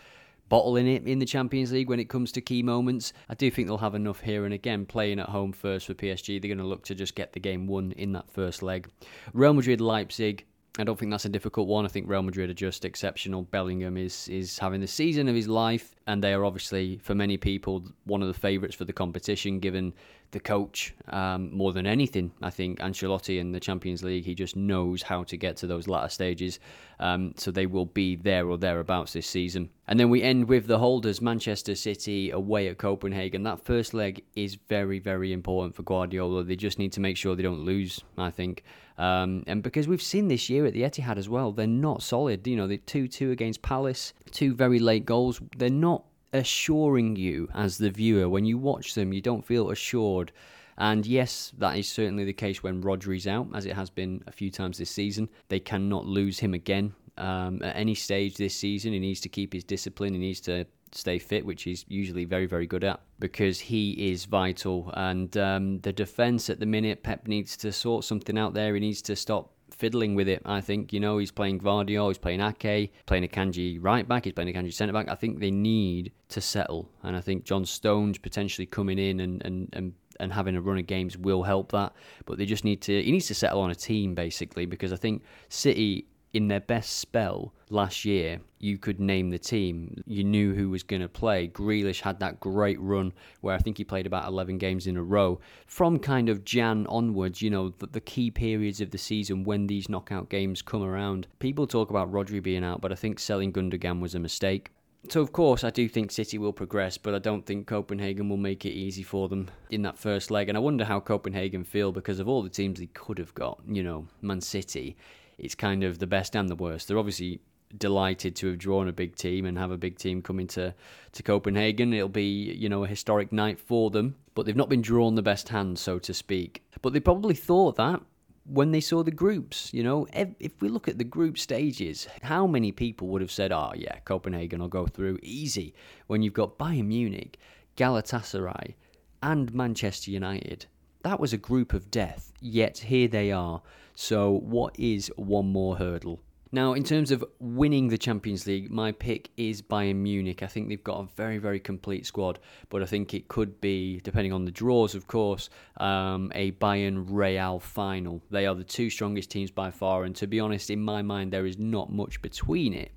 bottling 0.48 0.86
it 0.86 1.06
in 1.06 1.18
the 1.18 1.26
Champions 1.26 1.72
League 1.72 1.88
when 1.88 2.00
it 2.00 2.08
comes 2.08 2.32
to 2.32 2.40
key 2.40 2.62
moments. 2.62 3.12
I 3.28 3.34
do 3.34 3.50
think 3.50 3.68
they'll 3.68 3.78
have 3.78 3.94
enough 3.94 4.20
here 4.20 4.44
and 4.44 4.54
again 4.54 4.86
playing 4.86 5.18
at 5.18 5.28
home 5.28 5.52
first 5.52 5.86
for 5.86 5.94
PSG. 5.94 6.40
They're 6.40 6.48
going 6.48 6.58
to 6.58 6.64
look 6.64 6.84
to 6.84 6.94
just 6.94 7.14
get 7.14 7.32
the 7.32 7.40
game 7.40 7.66
won 7.66 7.92
in 7.92 8.12
that 8.12 8.30
first 8.30 8.62
leg. 8.62 8.88
Real 9.32 9.54
Madrid 9.54 9.80
Leipzig. 9.80 10.44
I 10.76 10.82
don't 10.82 10.98
think 10.98 11.12
that's 11.12 11.24
a 11.24 11.28
difficult 11.28 11.68
one. 11.68 11.84
I 11.84 11.88
think 11.88 12.08
Real 12.08 12.22
Madrid 12.22 12.50
are 12.50 12.54
just 12.54 12.84
exceptional. 12.84 13.42
Bellingham 13.42 13.96
is 13.96 14.28
is 14.28 14.58
having 14.58 14.80
the 14.80 14.88
season 14.88 15.28
of 15.28 15.34
his 15.36 15.46
life, 15.46 15.94
and 16.06 16.22
they 16.22 16.34
are 16.34 16.44
obviously, 16.44 16.98
for 16.98 17.14
many 17.14 17.36
people, 17.36 17.84
one 18.04 18.20
of 18.20 18.28
the 18.28 18.34
favourites 18.34 18.74
for 18.74 18.84
the 18.84 18.92
competition, 18.92 19.58
given 19.58 19.94
the 20.34 20.40
coach 20.40 20.92
um, 21.08 21.50
more 21.56 21.72
than 21.72 21.86
anything. 21.86 22.30
I 22.42 22.50
think 22.50 22.80
Ancelotti 22.80 23.38
in 23.38 23.52
the 23.52 23.60
Champions 23.60 24.02
League, 24.02 24.24
he 24.24 24.34
just 24.34 24.56
knows 24.56 25.00
how 25.00 25.22
to 25.24 25.36
get 25.36 25.56
to 25.58 25.66
those 25.66 25.88
latter 25.88 26.08
stages. 26.08 26.58
Um, 26.98 27.34
so 27.36 27.50
they 27.50 27.66
will 27.66 27.86
be 27.86 28.16
there 28.16 28.46
or 28.48 28.58
thereabouts 28.58 29.12
this 29.12 29.26
season. 29.26 29.70
And 29.86 29.98
then 29.98 30.10
we 30.10 30.22
end 30.22 30.48
with 30.48 30.66
the 30.66 30.78
holders, 30.78 31.20
Manchester 31.20 31.74
City 31.74 32.30
away 32.30 32.68
at 32.68 32.78
Copenhagen. 32.78 33.44
That 33.44 33.64
first 33.64 33.94
leg 33.94 34.24
is 34.34 34.56
very, 34.68 34.98
very 34.98 35.32
important 35.32 35.74
for 35.74 35.84
Guardiola. 35.84 36.42
They 36.44 36.56
just 36.56 36.78
need 36.78 36.92
to 36.92 37.00
make 37.00 37.16
sure 37.16 37.36
they 37.36 37.42
don't 37.42 37.64
lose, 37.64 38.00
I 38.18 38.30
think. 38.30 38.64
Um, 38.96 39.42
and 39.46 39.62
because 39.62 39.88
we've 39.88 40.02
seen 40.02 40.28
this 40.28 40.48
year 40.48 40.66
at 40.66 40.72
the 40.72 40.82
Etihad 40.82 41.16
as 41.16 41.28
well, 41.28 41.52
they're 41.52 41.66
not 41.66 42.02
solid. 42.02 42.46
You 42.46 42.56
know, 42.56 42.66
the 42.66 42.78
2 42.78 43.08
2 43.08 43.30
against 43.30 43.62
Palace, 43.62 44.14
two 44.30 44.54
very 44.54 44.78
late 44.78 45.04
goals. 45.04 45.40
They're 45.56 45.70
not 45.70 45.93
assuring 46.34 47.16
you 47.16 47.48
as 47.54 47.78
the 47.78 47.90
viewer. 47.90 48.28
When 48.28 48.44
you 48.44 48.58
watch 48.58 48.94
them, 48.94 49.12
you 49.12 49.22
don't 49.22 49.46
feel 49.46 49.70
assured. 49.70 50.32
And 50.76 51.06
yes, 51.06 51.52
that 51.58 51.78
is 51.78 51.88
certainly 51.88 52.24
the 52.24 52.32
case 52.32 52.62
when 52.62 52.82
Rodri's 52.82 53.26
out, 53.26 53.46
as 53.54 53.64
it 53.64 53.74
has 53.74 53.88
been 53.88 54.22
a 54.26 54.32
few 54.32 54.50
times 54.50 54.76
this 54.76 54.90
season. 54.90 55.28
They 55.48 55.60
cannot 55.60 56.04
lose 56.04 56.40
him 56.40 56.52
again 56.52 56.92
um, 57.16 57.62
at 57.62 57.76
any 57.76 57.94
stage 57.94 58.36
this 58.36 58.56
season. 58.56 58.92
He 58.92 58.98
needs 58.98 59.20
to 59.20 59.28
keep 59.28 59.52
his 59.52 59.64
discipline. 59.64 60.12
He 60.12 60.18
needs 60.18 60.40
to 60.42 60.66
stay 60.90 61.18
fit, 61.18 61.46
which 61.46 61.62
he's 61.62 61.84
usually 61.88 62.24
very, 62.24 62.46
very 62.46 62.66
good 62.66 62.84
at 62.84 63.00
because 63.20 63.60
he 63.60 63.92
is 64.10 64.24
vital. 64.24 64.90
And 64.94 65.36
um, 65.36 65.78
the 65.80 65.92
defence 65.92 66.50
at 66.50 66.58
the 66.58 66.66
minute, 66.66 67.04
Pep 67.04 67.28
needs 67.28 67.56
to 67.58 67.72
sort 67.72 68.04
something 68.04 68.36
out 68.36 68.54
there. 68.54 68.74
He 68.74 68.80
needs 68.80 69.02
to 69.02 69.16
stop 69.16 69.52
fiddling 69.74 70.14
with 70.14 70.28
it. 70.28 70.42
I 70.44 70.60
think 70.60 70.92
you 70.92 71.00
know 71.00 71.18
he's 71.18 71.30
playing 71.30 71.60
Gvardiol, 71.60 72.08
he's 72.08 72.18
playing 72.18 72.40
Ake, 72.40 72.92
playing 73.06 73.26
Akanji 73.26 73.78
right 73.80 74.06
back, 74.06 74.24
he's 74.24 74.32
playing 74.32 74.52
Akanji 74.52 74.72
centre 74.72 74.92
back. 74.92 75.08
I 75.08 75.14
think 75.14 75.40
they 75.40 75.50
need 75.50 76.12
to 76.28 76.40
settle, 76.40 76.90
and 77.02 77.16
I 77.16 77.20
think 77.20 77.44
John 77.44 77.64
Stones 77.64 78.18
potentially 78.18 78.66
coming 78.66 78.98
in 78.98 79.20
and 79.20 79.42
and 79.44 79.68
and 79.72 79.92
and 80.20 80.32
having 80.32 80.56
a 80.56 80.60
run 80.60 80.78
of 80.78 80.86
games 80.86 81.18
will 81.18 81.42
help 81.42 81.72
that. 81.72 81.92
But 82.24 82.38
they 82.38 82.46
just 82.46 82.64
need 82.64 82.80
to 82.82 83.02
he 83.02 83.12
needs 83.12 83.26
to 83.28 83.34
settle 83.34 83.60
on 83.60 83.70
a 83.70 83.74
team 83.74 84.14
basically 84.14 84.66
because 84.66 84.92
I 84.92 84.96
think 84.96 85.22
City 85.48 86.06
in 86.34 86.48
their 86.48 86.60
best 86.60 86.98
spell 86.98 87.54
last 87.70 88.04
year, 88.04 88.40
you 88.58 88.76
could 88.76 88.98
name 88.98 89.30
the 89.30 89.38
team. 89.38 90.02
You 90.04 90.24
knew 90.24 90.52
who 90.52 90.68
was 90.68 90.82
going 90.82 91.00
to 91.00 91.08
play. 91.08 91.46
Grealish 91.46 92.00
had 92.00 92.18
that 92.18 92.40
great 92.40 92.78
run 92.80 93.12
where 93.40 93.54
I 93.54 93.58
think 93.58 93.78
he 93.78 93.84
played 93.84 94.06
about 94.06 94.26
11 94.26 94.58
games 94.58 94.88
in 94.88 94.96
a 94.96 95.02
row. 95.02 95.38
From 95.66 96.00
kind 96.00 96.28
of 96.28 96.44
Jan 96.44 96.86
onwards, 96.88 97.40
you 97.40 97.50
know, 97.50 97.68
the, 97.78 97.86
the 97.86 98.00
key 98.00 98.32
periods 98.32 98.80
of 98.80 98.90
the 98.90 98.98
season 98.98 99.44
when 99.44 99.68
these 99.68 99.88
knockout 99.88 100.28
games 100.28 100.60
come 100.60 100.82
around, 100.82 101.28
people 101.38 101.68
talk 101.68 101.90
about 101.90 102.12
Rodri 102.12 102.42
being 102.42 102.64
out, 102.64 102.80
but 102.80 102.90
I 102.90 102.96
think 102.96 103.20
selling 103.20 103.52
Gundogan 103.52 104.00
was 104.00 104.16
a 104.16 104.20
mistake. 104.20 104.72
So, 105.10 105.20
of 105.20 105.32
course, 105.32 105.62
I 105.62 105.70
do 105.70 105.86
think 105.86 106.10
City 106.10 106.38
will 106.38 106.54
progress, 106.54 106.96
but 106.96 107.14
I 107.14 107.18
don't 107.18 107.44
think 107.44 107.66
Copenhagen 107.66 108.28
will 108.28 108.38
make 108.38 108.64
it 108.64 108.70
easy 108.70 109.02
for 109.02 109.28
them 109.28 109.50
in 109.70 109.82
that 109.82 109.98
first 109.98 110.30
leg. 110.30 110.48
And 110.48 110.56
I 110.56 110.62
wonder 110.62 110.84
how 110.84 110.98
Copenhagen 110.98 111.62
feel 111.62 111.92
because 111.92 112.18
of 112.18 112.28
all 112.28 112.42
the 112.42 112.48
teams 112.48 112.80
they 112.80 112.86
could 112.86 113.18
have 113.18 113.34
got, 113.34 113.60
you 113.68 113.82
know, 113.82 114.08
Man 114.22 114.40
City 114.40 114.96
it's 115.38 115.54
kind 115.54 115.84
of 115.84 115.98
the 115.98 116.06
best 116.06 116.36
and 116.36 116.48
the 116.48 116.56
worst. 116.56 116.88
They're 116.88 116.98
obviously 116.98 117.40
delighted 117.76 118.36
to 118.36 118.48
have 118.48 118.58
drawn 118.58 118.88
a 118.88 118.92
big 118.92 119.16
team 119.16 119.46
and 119.46 119.58
have 119.58 119.70
a 119.70 119.76
big 119.76 119.98
team 119.98 120.22
coming 120.22 120.46
to, 120.48 120.74
to 121.12 121.22
Copenhagen. 121.22 121.92
It'll 121.92 122.08
be, 122.08 122.52
you 122.52 122.68
know, 122.68 122.84
a 122.84 122.88
historic 122.88 123.32
night 123.32 123.58
for 123.58 123.90
them, 123.90 124.14
but 124.34 124.46
they've 124.46 124.54
not 124.56 124.68
been 124.68 124.82
drawn 124.82 125.14
the 125.14 125.22
best 125.22 125.48
hand, 125.48 125.78
so 125.78 125.98
to 125.98 126.14
speak. 126.14 126.62
But 126.82 126.92
they 126.92 127.00
probably 127.00 127.34
thought 127.34 127.76
that 127.76 128.00
when 128.46 128.72
they 128.72 128.80
saw 128.80 129.02
the 129.02 129.10
groups. 129.10 129.72
You 129.72 129.82
know, 129.82 130.06
if 130.12 130.60
we 130.60 130.68
look 130.68 130.88
at 130.88 130.98
the 130.98 131.04
group 131.04 131.38
stages, 131.38 132.06
how 132.22 132.46
many 132.46 132.72
people 132.72 133.08
would 133.08 133.22
have 133.22 133.32
said, 133.32 133.52
oh, 133.52 133.72
yeah, 133.74 133.98
Copenhagen 134.00 134.60
will 134.60 134.68
go 134.68 134.86
through 134.86 135.18
easy 135.22 135.74
when 136.06 136.22
you've 136.22 136.34
got 136.34 136.58
Bayern 136.58 136.86
Munich, 136.86 137.38
Galatasaray, 137.76 138.74
and 139.22 139.54
Manchester 139.54 140.10
United? 140.10 140.66
That 141.02 141.20
was 141.20 141.32
a 141.32 141.38
group 141.38 141.72
of 141.74 141.90
death, 141.90 142.32
yet 142.40 142.78
here 142.78 143.08
they 143.08 143.30
are. 143.30 143.62
So, 143.94 144.38
what 144.40 144.78
is 144.78 145.10
one 145.16 145.46
more 145.46 145.76
hurdle? 145.76 146.20
Now, 146.54 146.74
in 146.74 146.84
terms 146.84 147.10
of 147.10 147.24
winning 147.40 147.88
the 147.88 147.98
Champions 147.98 148.46
League, 148.46 148.70
my 148.70 148.92
pick 148.92 149.30
is 149.36 149.60
Bayern 149.60 149.96
Munich. 149.96 150.40
I 150.40 150.46
think 150.46 150.68
they've 150.68 150.84
got 150.84 151.00
a 151.00 151.08
very, 151.16 151.38
very 151.38 151.58
complete 151.58 152.06
squad, 152.06 152.38
but 152.68 152.80
I 152.80 152.86
think 152.86 153.12
it 153.12 153.26
could 153.26 153.60
be, 153.60 154.00
depending 154.04 154.32
on 154.32 154.44
the 154.44 154.52
draws, 154.52 154.94
of 154.94 155.08
course, 155.08 155.50
um, 155.78 156.30
a 156.32 156.52
Bayern 156.52 157.06
Real 157.08 157.58
final. 157.58 158.22
They 158.30 158.46
are 158.46 158.54
the 158.54 158.62
two 158.62 158.88
strongest 158.88 159.32
teams 159.32 159.50
by 159.50 159.72
far, 159.72 160.04
and 160.04 160.14
to 160.14 160.28
be 160.28 160.38
honest, 160.38 160.70
in 160.70 160.80
my 160.80 161.02
mind, 161.02 161.32
there 161.32 161.44
is 161.44 161.58
not 161.58 161.92
much 161.92 162.22
between 162.22 162.72
it. 162.72 162.92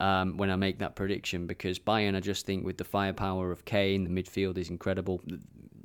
Um, 0.00 0.36
when 0.36 0.50
I 0.50 0.56
make 0.56 0.80
that 0.80 0.96
prediction, 0.96 1.46
because 1.46 1.78
Bayern, 1.78 2.16
I 2.16 2.20
just 2.20 2.44
think 2.44 2.64
with 2.64 2.76
the 2.76 2.84
firepower 2.84 3.52
of 3.52 3.64
Kane, 3.64 4.02
the 4.02 4.10
midfield 4.10 4.58
is 4.58 4.68
incredible. 4.68 5.22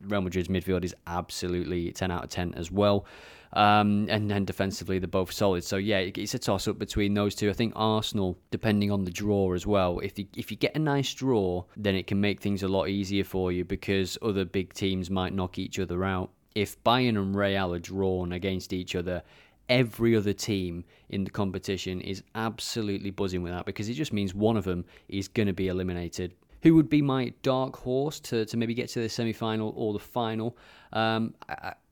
Real 0.08 0.22
Madrid's 0.22 0.48
midfield 0.48 0.84
is 0.84 0.96
absolutely 1.06 1.92
10 1.92 2.10
out 2.10 2.24
of 2.24 2.30
10 2.32 2.56
as 2.56 2.72
well. 2.72 3.06
Um, 3.54 4.08
and 4.10 4.32
then 4.32 4.46
defensively, 4.46 5.00
they're 5.00 5.08
both 5.08 5.32
solid. 5.32 5.64
So 5.64 5.78
yeah, 5.78 6.00
it's 6.00 6.34
a 6.34 6.40
toss 6.40 6.68
up 6.68 6.80
between 6.80 7.14
those 7.14 7.36
two. 7.36 7.50
I 7.50 7.54
think 7.54 7.74
Arsenal, 7.76 8.38
depending 8.50 8.92
on 8.92 9.04
the 9.04 9.12
draw 9.12 9.54
as 9.54 9.68
well, 9.68 10.00
if 10.00 10.18
you, 10.18 10.26
if 10.36 10.52
you 10.52 10.58
get 10.58 10.76
a 10.76 10.80
nice 10.80 11.14
draw, 11.14 11.66
then 11.76 11.96
it 11.96 12.08
can 12.08 12.22
make 12.22 12.40
things 12.40 12.64
a 12.64 12.68
lot 12.68 12.88
easier 12.88 13.24
for 13.24 13.52
you 13.52 13.66
because 13.66 14.18
other 14.22 14.46
big 14.46 14.74
teams 14.74 15.10
might 15.10 15.34
knock 15.34 15.58
each 15.58 15.80
other 15.80 16.04
out. 16.06 16.32
If 16.56 16.82
Bayern 16.84 17.18
and 17.18 17.36
Real 17.36 17.74
are 17.74 17.80
drawn 17.80 18.32
against 18.32 18.74
each 18.74 18.96
other, 18.96 19.24
every 19.70 20.16
other 20.16 20.34
team 20.34 20.84
in 21.10 21.24
the 21.24 21.32
competition 21.32 22.02
is 22.02 22.24
absolutely 22.36 23.10
buzzing 23.10 23.42
with 23.42 23.54
that 23.54 23.66
because 23.66 23.88
it 23.90 23.94
just 23.94 24.12
means 24.12 24.34
one 24.34 24.58
of 24.58 24.66
them 24.66 24.84
is 25.08 25.28
going 25.28 25.48
to 25.48 25.54
be 25.54 25.70
eliminated 25.70 26.34
who 26.62 26.76
would 26.76 26.90
be 26.90 27.02
my 27.02 27.34
dark 27.42 27.78
horse 27.78 28.20
to, 28.20 28.46
to 28.46 28.58
maybe 28.58 28.74
get 28.74 28.90
to 28.90 29.00
the 29.00 29.10
semi 29.10 29.34
final 29.34 29.74
or 29.76 29.94
the 29.94 30.00
final? 30.00 30.58
Um, 30.94 31.34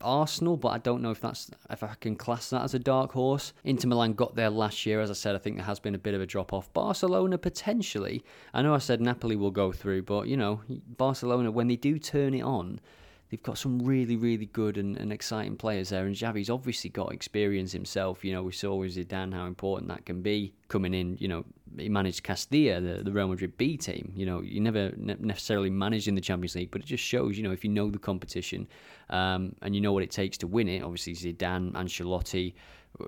Arsenal, 0.00 0.56
but 0.56 0.68
I 0.68 0.78
don't 0.78 1.02
know 1.02 1.10
if 1.10 1.20
that's 1.20 1.50
if 1.70 1.82
I 1.82 1.94
can 2.00 2.16
class 2.16 2.50
that 2.50 2.62
as 2.62 2.74
a 2.74 2.78
dark 2.78 3.12
horse. 3.12 3.52
Inter 3.64 3.88
Milan 3.88 4.12
got 4.12 4.34
there 4.34 4.50
last 4.50 4.84
year, 4.84 5.00
as 5.00 5.10
I 5.10 5.14
said. 5.14 5.34
I 5.34 5.38
think 5.38 5.56
there 5.56 5.64
has 5.64 5.80
been 5.80 5.94
a 5.94 5.98
bit 5.98 6.14
of 6.14 6.20
a 6.20 6.26
drop 6.26 6.52
off. 6.52 6.72
Barcelona 6.72 7.38
potentially. 7.38 8.22
I 8.52 8.62
know 8.62 8.74
I 8.74 8.78
said 8.78 9.00
Napoli 9.00 9.36
will 9.36 9.50
go 9.50 9.72
through, 9.72 10.02
but 10.02 10.28
you 10.28 10.36
know 10.36 10.60
Barcelona 10.68 11.50
when 11.50 11.68
they 11.68 11.76
do 11.76 11.98
turn 11.98 12.34
it 12.34 12.42
on, 12.42 12.80
they've 13.30 13.42
got 13.42 13.56
some 13.56 13.78
really, 13.80 14.16
really 14.16 14.46
good 14.46 14.76
and, 14.76 14.96
and 14.96 15.12
exciting 15.12 15.56
players 15.56 15.90
there. 15.90 16.04
And 16.06 16.16
Xavi's 16.16 16.50
obviously 16.50 16.90
got 16.90 17.12
experience 17.12 17.72
himself. 17.72 18.24
You 18.24 18.32
know, 18.32 18.42
we 18.42 18.52
saw 18.52 18.74
with 18.74 18.96
Zidane 18.96 19.32
how 19.32 19.46
important 19.46 19.88
that 19.88 20.04
can 20.04 20.20
be 20.20 20.52
coming 20.68 20.94
in. 20.94 21.16
You 21.20 21.28
know, 21.28 21.44
he 21.78 21.88
managed 21.88 22.24
Castilla, 22.24 22.80
the, 22.80 23.04
the 23.04 23.12
Real 23.12 23.28
Madrid 23.28 23.56
B 23.56 23.76
team. 23.76 24.12
You 24.16 24.26
know, 24.26 24.40
you 24.42 24.60
never 24.60 24.92
ne- 24.96 25.16
necessarily 25.20 25.70
managed 25.70 26.08
in 26.08 26.16
the 26.16 26.20
Champions 26.20 26.56
League, 26.56 26.72
but 26.72 26.80
it 26.80 26.86
just 26.86 27.04
shows, 27.04 27.36
you 27.36 27.44
know, 27.44 27.52
if 27.52 27.62
you 27.62 27.70
know 27.70 27.88
the 27.88 27.98
competition 27.98 28.66
um, 29.10 29.54
and 29.62 29.74
you 29.74 29.80
know 29.80 29.92
what 29.92 30.02
it 30.02 30.10
takes 30.10 30.36
to 30.38 30.48
win 30.48 30.68
it. 30.68 30.82
Obviously, 30.82 31.14
Zidane, 31.14 31.74
and 31.74 31.74
Ancelotti, 31.74 32.54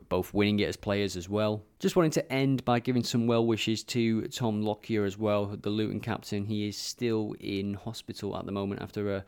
both 0.08 0.32
winning 0.32 0.60
it 0.60 0.68
as 0.68 0.76
players 0.76 1.16
as 1.16 1.28
well. 1.28 1.64
Just 1.80 1.96
wanted 1.96 2.12
to 2.12 2.32
end 2.32 2.64
by 2.64 2.78
giving 2.78 3.02
some 3.02 3.26
well 3.26 3.44
wishes 3.44 3.82
to 3.82 4.22
Tom 4.28 4.62
Lockyer 4.62 5.04
as 5.04 5.18
well, 5.18 5.46
the 5.46 5.70
Luton 5.70 5.98
captain. 5.98 6.46
He 6.46 6.68
is 6.68 6.78
still 6.78 7.34
in 7.40 7.74
hospital 7.74 8.36
at 8.36 8.46
the 8.46 8.52
moment 8.52 8.80
after 8.80 9.16
a 9.16 9.24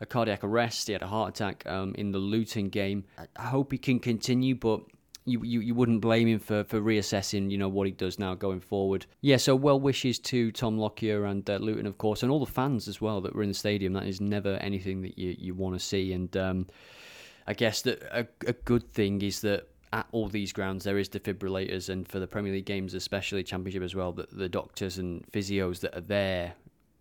a 0.00 0.06
cardiac 0.06 0.44
arrest. 0.44 0.86
He 0.86 0.92
had 0.92 1.02
a 1.02 1.06
heart 1.06 1.34
attack 1.34 1.64
um, 1.66 1.94
in 1.96 2.12
the 2.12 2.18
Luton 2.18 2.68
game. 2.68 3.04
I 3.36 3.42
hope 3.42 3.72
he 3.72 3.78
can 3.78 3.98
continue, 3.98 4.54
but 4.54 4.80
you, 5.24 5.42
you, 5.42 5.60
you 5.60 5.74
wouldn't 5.74 6.00
blame 6.00 6.28
him 6.28 6.38
for, 6.38 6.64
for 6.64 6.80
reassessing, 6.80 7.50
you 7.50 7.58
know, 7.58 7.68
what 7.68 7.86
he 7.86 7.92
does 7.92 8.18
now 8.18 8.34
going 8.34 8.60
forward. 8.60 9.06
Yeah, 9.20 9.36
so 9.38 9.56
well 9.56 9.80
wishes 9.80 10.18
to 10.20 10.52
Tom 10.52 10.78
Lockyer 10.78 11.24
and 11.24 11.48
uh, 11.50 11.56
Luton, 11.56 11.86
of 11.86 11.98
course, 11.98 12.22
and 12.22 12.30
all 12.30 12.38
the 12.38 12.46
fans 12.46 12.86
as 12.88 13.00
well 13.00 13.20
that 13.22 13.34
were 13.34 13.42
in 13.42 13.48
the 13.48 13.54
stadium. 13.54 13.92
That 13.92 14.06
is 14.06 14.20
never 14.20 14.54
anything 14.56 15.02
that 15.02 15.18
you, 15.18 15.34
you 15.36 15.54
want 15.54 15.74
to 15.74 15.84
see. 15.84 16.12
And 16.12 16.34
um, 16.36 16.66
I 17.46 17.54
guess 17.54 17.82
that 17.82 18.02
a, 18.12 18.26
a 18.46 18.52
good 18.52 18.92
thing 18.92 19.20
is 19.22 19.40
that 19.40 19.68
at 19.92 20.06
all 20.12 20.28
these 20.28 20.52
grounds 20.52 20.84
there 20.84 20.98
is 20.98 21.08
defibrillators, 21.08 21.88
and 21.88 22.06
for 22.06 22.20
the 22.20 22.26
Premier 22.26 22.52
League 22.52 22.66
games, 22.66 22.94
especially 22.94 23.42
Championship 23.42 23.82
as 23.82 23.94
well, 23.94 24.12
that 24.12 24.36
the 24.36 24.48
doctors 24.48 24.98
and 24.98 25.26
physios 25.32 25.80
that 25.80 25.96
are 25.96 26.02
there, 26.02 26.54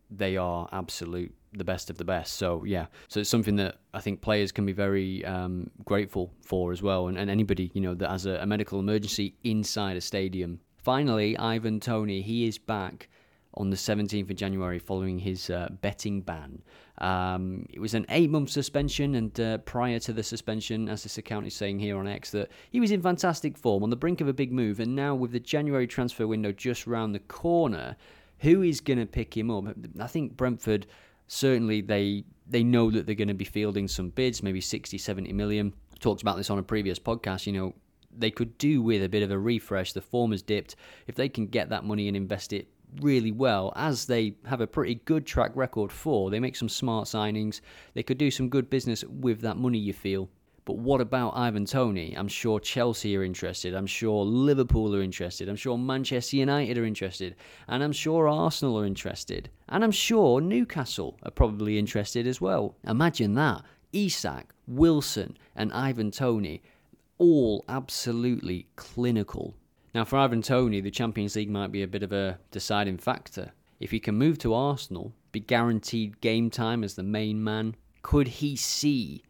they 0.10 0.36
are 0.36 0.68
absolute 0.72 1.34
the 1.58 1.64
best 1.64 1.90
of 1.90 1.98
the 1.98 2.06
best. 2.06 2.34
So 2.34 2.64
yeah, 2.66 2.88
so 3.08 3.20
it's 3.20 3.30
something 3.30 3.56
that 3.58 3.78
I 3.94 4.02
think 4.02 4.22
players 4.22 4.52
can 4.52 4.66
be 4.66 4.74
very 4.74 5.24
um, 5.26 5.70
grateful 5.84 6.32
for 6.42 6.72
as 6.72 6.82
well, 6.82 7.08
and, 7.08 7.18
and 7.18 7.30
anybody 7.30 7.72
you 7.74 7.82
know 7.82 7.94
that 7.96 8.10
has 8.10 8.26
a, 8.26 8.36
a, 8.36 8.46
medical 8.46 8.80
emergency 8.80 9.36
inside 9.44 9.98
a 9.98 10.02
stadium. 10.02 10.60
Finally, 10.78 11.38
Ivan 11.38 11.80
Toney, 11.80 12.22
he 12.22 12.48
is 12.48 12.58
back 12.58 13.10
on 13.58 13.70
the 13.70 13.76
17th 13.76 14.30
of 14.30 14.36
January 14.36 14.80
following 14.80 15.18
his 15.18 15.50
uh, 15.50 15.70
betting 15.82 16.22
ban. 16.22 16.62
Um, 17.00 17.66
it 17.70 17.80
was 17.80 17.94
an 17.94 18.06
eight-month 18.10 18.50
suspension, 18.50 19.16
and 19.16 19.40
uh, 19.40 19.58
prior 19.60 20.00
to 20.00 20.14
the 20.14 20.24
suspension, 20.24 20.88
as 20.88 21.04
this 21.04 21.18
account 21.18 21.48
is 21.48 21.54
saying 21.54 21.80
here 21.80 21.98
on 21.98 22.08
X, 22.08 22.32
that 22.32 22.52
he 22.72 22.80
was 22.80 22.92
in 22.92 23.02
fantastic 23.02 23.58
form, 23.58 23.84
on 23.84 23.90
the 23.90 23.96
brink 23.96 24.22
of 24.22 24.28
a 24.28 24.34
big 24.34 24.52
move, 24.52 24.80
and 24.80 24.96
now 24.96 25.16
with 25.16 25.32
the 25.32 25.40
January 25.40 25.88
transfer 25.88 26.28
window 26.28 26.52
just 26.52 26.88
round 26.88 27.16
the 27.16 27.20
corner. 27.20 27.96
Who 28.40 28.62
is 28.62 28.82
going 28.82 29.00
to 29.00 29.06
pick 29.06 29.36
him 29.36 29.50
up? 29.50 29.66
I 30.00 30.08
think 30.08 30.36
Brentford 30.36 30.88
certainly 31.28 31.82
they 31.82 32.24
they 32.48 32.64
know 32.64 32.92
that 32.92 33.06
they're 33.06 33.16
going 33.16 33.28
to 33.28 33.34
be 33.34 33.46
fielding 33.46 33.88
some 33.88 34.10
bids, 34.10 34.44
maybe 34.44 34.62
60, 34.62 34.98
70 34.98 35.34
million. 35.34 35.74
Talked 36.00 36.22
about 36.22 36.38
this 36.38 36.50
on 36.50 36.60
a 36.60 36.64
previous 36.64 37.00
podcast. 37.00 37.48
You 37.48 37.54
know, 37.54 37.74
they 38.16 38.32
could 38.32 38.58
do 38.58 38.82
with 38.82 39.04
a 39.04 39.10
bit 39.10 39.24
of 39.24 39.32
a 39.32 39.40
refresh. 39.40 39.94
The 39.94 40.02
form 40.02 40.32
has 40.32 40.42
dipped. 40.42 40.76
If 41.08 41.16
they 41.16 41.30
can 41.30 41.48
get 41.48 41.70
that 41.70 41.84
money 41.84 42.08
and 42.08 42.16
invest 42.16 42.54
it 42.54 42.68
really 43.02 43.32
well, 43.32 43.74
as 43.76 44.06
they 44.06 44.36
have 44.46 44.62
a 44.62 44.68
pretty 44.68 44.96
good 45.06 45.26
track 45.26 45.52
record 45.56 45.92
for, 45.92 46.30
they 46.30 46.40
make 46.40 46.56
some 46.56 46.70
smart 46.70 47.08
signings. 47.08 47.62
They 47.94 48.04
could 48.04 48.18
do 48.18 48.30
some 48.30 48.50
good 48.50 48.70
business 48.70 49.04
with 49.04 49.42
that 49.42 49.58
money, 49.58 49.80
you 49.80 49.94
feel. 49.94 50.30
But 50.66 50.78
what 50.80 51.00
about 51.00 51.38
Ivan 51.38 51.66
Toney? 51.66 52.16
I'm 52.18 52.28
sure 52.28 52.60
Chelsea 52.60 53.16
are 53.16 53.24
interested. 53.24 53.76
I'm 53.76 53.86
sure 53.86 54.26
Liverpool 54.26 54.96
are 54.96 55.02
interested. 55.02 55.48
I'm 55.48 55.56
sure 55.56 55.78
Manchester 55.78 56.38
United 56.38 56.80
are 56.80 56.86
interested. 56.86 57.36
And 57.68 57.84
I'm 57.84 57.92
sure 57.92 58.28
Arsenal 58.28 58.80
are 58.80 58.86
interested. 58.86 59.50
And 59.70 59.84
I'm 59.84 59.92
sure 59.92 60.42
Newcastle 60.42 61.20
are 61.22 61.30
probably 61.30 61.78
interested 61.78 62.26
as 62.26 62.42
well. 62.42 62.76
Imagine 62.88 63.36
that. 63.36 63.62
Isak, 63.94 64.56
Wilson, 64.68 65.38
and 65.56 65.72
Ivan 65.72 66.10
Toney, 66.10 66.64
all 67.20 67.64
absolutely 67.70 68.68
clinical. 68.76 69.54
Now, 69.94 70.04
for 70.04 70.18
Ivan 70.18 70.42
Toney, 70.42 70.82
the 70.82 70.92
Champions 70.92 71.36
League 71.36 71.50
might 71.50 71.72
be 71.72 71.84
a 71.84 71.88
bit 71.88 72.04
of 72.04 72.12
a 72.12 72.40
deciding 72.52 72.98
factor. 72.98 73.54
If 73.80 73.92
he 73.92 74.00
can 74.00 74.16
move 74.16 74.40
to 74.40 74.54
Arsenal, 74.54 75.14
be 75.32 75.40
guaranteed 75.40 76.20
game 76.22 76.50
time 76.50 76.84
as 76.84 76.96
the 76.96 77.04
main 77.04 77.44
man, 77.44 77.76
could 78.02 78.28
he 78.28 78.56
see 78.56 79.24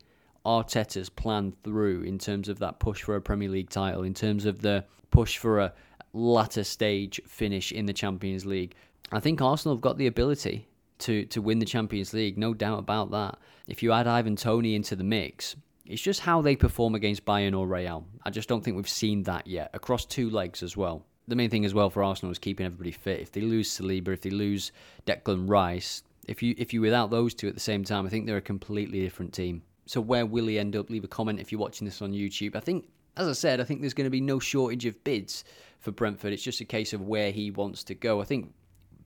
Arteta's 0.46 1.10
plan 1.10 1.54
through 1.64 2.04
in 2.04 2.18
terms 2.18 2.50
of 2.50 2.60
that 2.60 2.80
push 2.80 3.04
for 3.04 3.16
a 3.16 3.22
Premier 3.22 3.50
League 3.50 3.70
title, 3.70 4.04
in 4.04 4.14
terms 4.14 4.46
of 4.46 4.62
the 4.62 4.86
push 5.12 5.38
for 5.38 5.60
a 5.60 5.74
latter 6.14 6.64
stage 6.64 7.20
finish 7.28 7.72
in 7.72 7.86
the 7.86 7.94
Champions 7.94 8.46
League. 8.46 8.76
I 9.12 9.20
think 9.20 9.42
Arsenal 9.42 9.76
have 9.76 9.82
got 9.82 9.98
the 9.98 10.08
ability 10.08 10.68
to 11.00 11.26
to 11.26 11.42
win 11.42 11.60
the 11.60 11.66
Champions 11.66 12.14
League, 12.14 12.38
no 12.38 12.54
doubt 12.54 12.80
about 12.80 13.12
that. 13.12 13.38
If 13.68 13.84
you 13.84 13.92
add 13.92 14.08
Ivan 14.08 14.36
Toney 14.36 14.76
into 14.76 14.96
the 14.96 15.04
mix, 15.04 15.56
it's 15.86 16.02
just 16.02 16.22
how 16.22 16.42
they 16.42 16.56
perform 16.56 16.96
against 16.96 17.26
Bayern 17.26 17.58
or 17.58 17.68
Real. 17.68 18.06
I 18.24 18.30
just 18.30 18.50
don't 18.50 18.64
think 18.64 18.78
we've 18.78 18.90
seen 18.90 19.24
that 19.24 19.46
yet 19.46 19.70
across 19.74 20.06
two 20.06 20.30
legs 20.30 20.64
as 20.64 20.76
well. 20.76 21.06
The 21.28 21.36
main 21.36 21.50
thing 21.50 21.66
as 21.66 21.74
well 21.74 21.90
for 21.90 22.04
Arsenal 22.04 22.32
is 22.32 22.40
keeping 22.40 22.66
everybody 22.66 22.92
fit. 22.92 23.20
If 23.20 23.32
they 23.32 23.42
lose 23.42 23.70
Saliba, 23.70 24.10
if 24.10 24.22
they 24.22 24.30
lose 24.30 24.72
Declan 25.08 25.50
Rice, 25.50 26.04
if 26.28 26.42
you 26.42 26.56
if 26.58 26.74
you 26.74 26.82
without 26.82 27.12
those 27.12 27.34
two 27.34 27.48
at 27.48 27.54
the 27.54 27.60
same 27.60 27.84
time, 27.84 28.06
I 28.06 28.10
think 28.10 28.26
they're 28.26 28.38
a 28.38 28.42
completely 28.42 29.02
different 29.02 29.34
team. 29.34 29.64
So 29.86 30.02
where 30.02 30.26
will 30.26 30.48
he 30.48 30.58
end 30.58 30.76
up? 30.76 30.90
Leave 30.90 31.04
a 31.04 31.08
comment 31.08 31.40
if 31.40 31.52
you're 31.52 31.62
watching 31.62 31.86
this 31.86 32.02
on 32.02 32.12
YouTube. 32.12 32.56
I 32.56 32.60
think, 32.60 32.88
as 33.18 33.28
I 33.28 33.34
said, 33.34 33.62
I 33.62 33.64
think 33.64 33.82
there's 33.82 33.94
going 33.94 34.06
to 34.06 34.12
be 34.12 34.22
no 34.22 34.40
shortage 34.40 34.86
of 34.86 35.04
bids 35.04 35.44
for 35.80 35.92
Brentford. 35.92 36.34
It's 36.34 36.44
just 36.44 36.62
a 36.62 36.66
case 36.66 36.94
of 36.94 37.02
where 37.02 37.32
he 37.32 37.52
wants 37.52 37.84
to 37.86 37.96
go. 37.96 38.22
I 38.22 38.26
think 38.26 38.52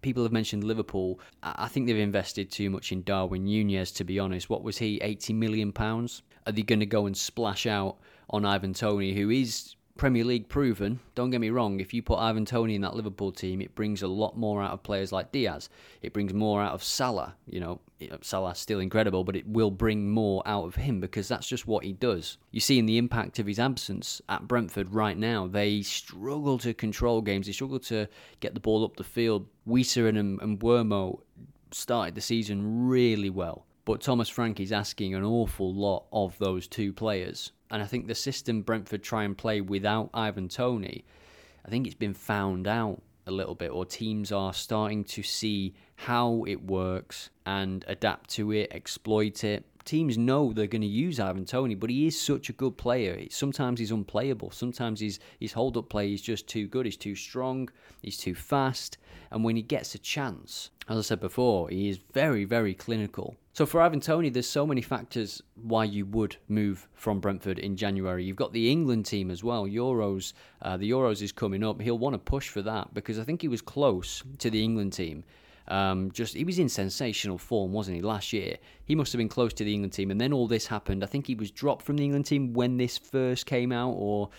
people 0.01 0.23
have 0.23 0.31
mentioned 0.31 0.63
Liverpool. 0.63 1.19
I 1.43 1.67
think 1.67 1.87
they've 1.87 1.97
invested 1.97 2.49
too 2.51 2.69
much 2.69 2.91
in 2.91 3.03
Darwin 3.03 3.43
Nunez, 3.43 3.91
to 3.93 4.03
be 4.03 4.19
honest. 4.19 4.49
What 4.49 4.63
was 4.63 4.77
he, 4.77 4.97
80 5.01 5.33
million 5.33 5.71
pounds? 5.73 6.21
Are 6.47 6.53
they 6.53 6.61
going 6.61 6.79
to 6.79 6.85
go 6.85 7.05
and 7.05 7.15
splash 7.15 7.65
out 7.65 7.97
on 8.29 8.45
Ivan 8.45 8.73
Toney, 8.73 9.13
who 9.13 9.29
is 9.29 9.75
Premier 9.99 10.23
League 10.23 10.47
proven. 10.47 11.01
Don't 11.13 11.29
get 11.29 11.41
me 11.41 11.49
wrong, 11.49 11.81
if 11.81 11.93
you 11.93 12.01
put 12.01 12.19
Ivan 12.19 12.45
Toney 12.45 12.75
in 12.75 12.81
that 12.83 12.95
Liverpool 12.95 13.33
team, 13.33 13.61
it 13.61 13.75
brings 13.75 14.01
a 14.01 14.07
lot 14.07 14.37
more 14.37 14.63
out 14.63 14.71
of 14.71 14.81
players 14.81 15.11
like 15.11 15.33
Diaz. 15.33 15.67
It 16.01 16.13
brings 16.13 16.33
more 16.33 16.61
out 16.61 16.71
of 16.73 16.81
Salah. 16.81 17.35
You 17.45 17.59
know, 17.59 17.81
Salah's 18.21 18.59
still 18.59 18.79
incredible, 18.79 19.25
but 19.25 19.35
it 19.35 19.45
will 19.45 19.71
bring 19.71 20.09
more 20.09 20.41
out 20.45 20.63
of 20.63 20.75
him 20.75 21.01
because 21.01 21.27
that's 21.27 21.47
just 21.49 21.67
what 21.67 21.83
he 21.83 21.91
does. 21.91 22.37
You 22.51 22.61
see 22.61 22.79
in 22.79 22.85
the 22.85 22.97
impact 22.97 23.39
of 23.39 23.45
his 23.45 23.59
absence 23.59 24.21
at 24.29 24.47
Brentford 24.47 24.93
right 24.93 25.17
now, 25.17 25.47
they 25.47 25.81
struggle 25.81 26.57
to 26.59 26.73
control 26.73 27.21
games. 27.21 27.47
They 27.47 27.51
struggle 27.51 27.79
to 27.79 28.07
get 28.39 28.53
the 28.53 28.61
ball 28.61 28.85
up 28.85 28.95
the 28.95 29.03
field. 29.03 29.47
Wissa 29.67 30.07
and, 30.07 30.17
and 30.17 30.59
Mbeumo 30.59 31.19
started 31.71 32.15
the 32.15 32.21
season 32.21 32.87
really 32.87 33.29
well. 33.29 33.65
But 33.83 33.99
Thomas 33.99 34.29
Frank 34.29 34.61
is 34.61 34.71
asking 34.71 35.13
an 35.13 35.25
awful 35.25 35.73
lot 35.73 36.05
of 36.13 36.37
those 36.37 36.67
two 36.67 36.93
players. 36.93 37.51
And 37.71 37.81
I 37.81 37.85
think 37.85 38.07
the 38.07 38.15
system 38.15 38.61
Brentford 38.61 39.03
try 39.03 39.23
and 39.23 39.37
play 39.37 39.61
without 39.61 40.09
Ivan 40.13 40.47
Toney, 40.47 41.05
I 41.65 41.69
think 41.69 41.85
it's 41.85 41.95
been 41.95 42.13
found 42.13 42.67
out 42.67 43.01
a 43.27 43.31
little 43.31 43.55
bit, 43.55 43.71
or 43.71 43.85
teams 43.85 44.31
are 44.31 44.53
starting 44.53 45.03
to 45.03 45.21
see 45.21 45.75
how 45.95 46.43
it 46.47 46.63
works 46.63 47.29
and 47.45 47.85
adapt 47.87 48.31
to 48.31 48.51
it, 48.51 48.71
exploit 48.71 49.43
it, 49.43 49.65
teams 49.89 50.19
know 50.19 50.53
they're 50.53 50.67
going 50.67 50.81
to 50.81 50.87
use 50.87 51.19
Ivan 51.19 51.45
Toney, 51.45 51.73
but 51.73 51.89
he 51.89 52.05
is 52.05 52.19
such 52.19 52.49
a 52.49 52.53
good 52.53 52.77
player. 52.77 53.25
Sometimes 53.31 53.79
he's 53.79 53.91
unplayable. 53.91 54.51
Sometimes 54.51 54.99
his 54.99 55.19
his 55.39 55.53
hold 55.53 55.77
up 55.77 55.89
play 55.89 56.13
is 56.13 56.21
just 56.21 56.47
too 56.47 56.67
good. 56.67 56.85
He's 56.85 56.95
too 56.95 57.15
strong. 57.15 57.69
He's 58.01 58.17
too 58.17 58.35
fast. 58.35 58.97
And 59.31 59.43
when 59.43 59.55
he 59.55 59.63
gets 59.63 59.95
a 59.95 59.99
chance, 59.99 60.69
as 60.87 60.97
I 60.97 61.01
said 61.01 61.19
before, 61.19 61.69
he 61.69 61.89
is 61.89 61.99
very 62.13 62.45
very 62.45 62.75
clinical. 62.75 63.35
So 63.59 63.65
for 63.65 63.81
Ivan 63.81 63.99
Toney, 63.99 64.29
there's 64.29 64.47
so 64.47 64.65
many 64.65 64.81
factors 64.81 65.43
why 65.55 65.83
you 65.83 66.05
would 66.05 66.37
move 66.47 66.87
from 66.93 67.19
Brentford 67.19 67.59
in 67.59 67.75
January. 67.75 68.23
You've 68.23 68.37
got 68.37 68.53
the 68.53 68.71
England 68.71 69.05
team 69.05 69.29
as 69.29 69.43
well. 69.43 69.67
Euros, 69.67 70.31
uh, 70.61 70.77
the 70.77 70.89
Euros 70.89 71.21
is 71.21 71.33
coming 71.33 71.61
up. 71.61 71.81
He'll 71.81 71.97
want 71.97 72.13
to 72.13 72.19
push 72.19 72.47
for 72.47 72.61
that 72.61 72.93
because 72.93 73.19
I 73.19 73.25
think 73.25 73.41
he 73.41 73.49
was 73.49 73.61
close 73.61 74.23
to 74.37 74.49
the 74.49 74.63
England 74.63 74.93
team. 74.93 75.25
Um, 75.67 76.09
just 76.11 76.35
he 76.35 76.45
was 76.45 76.57
in 76.57 76.69
sensational 76.69 77.37
form, 77.37 77.73
wasn't 77.73 77.97
he? 77.97 78.01
Last 78.01 78.31
year, 78.31 78.55
he 78.85 78.95
must 78.95 79.11
have 79.11 79.17
been 79.17 79.27
close 79.27 79.51
to 79.55 79.65
the 79.65 79.73
England 79.73 79.91
team, 79.91 80.09
and 80.09 80.21
then 80.21 80.31
all 80.31 80.47
this 80.47 80.65
happened. 80.65 81.03
I 81.03 81.07
think 81.07 81.27
he 81.27 81.35
was 81.35 81.51
dropped 81.51 81.85
from 81.85 81.97
the 81.97 82.05
England 82.05 82.27
team 82.27 82.53
when 82.53 82.77
this 82.77 82.97
first 82.97 83.45
came 83.45 83.73
out, 83.73 83.91
or 83.97 84.29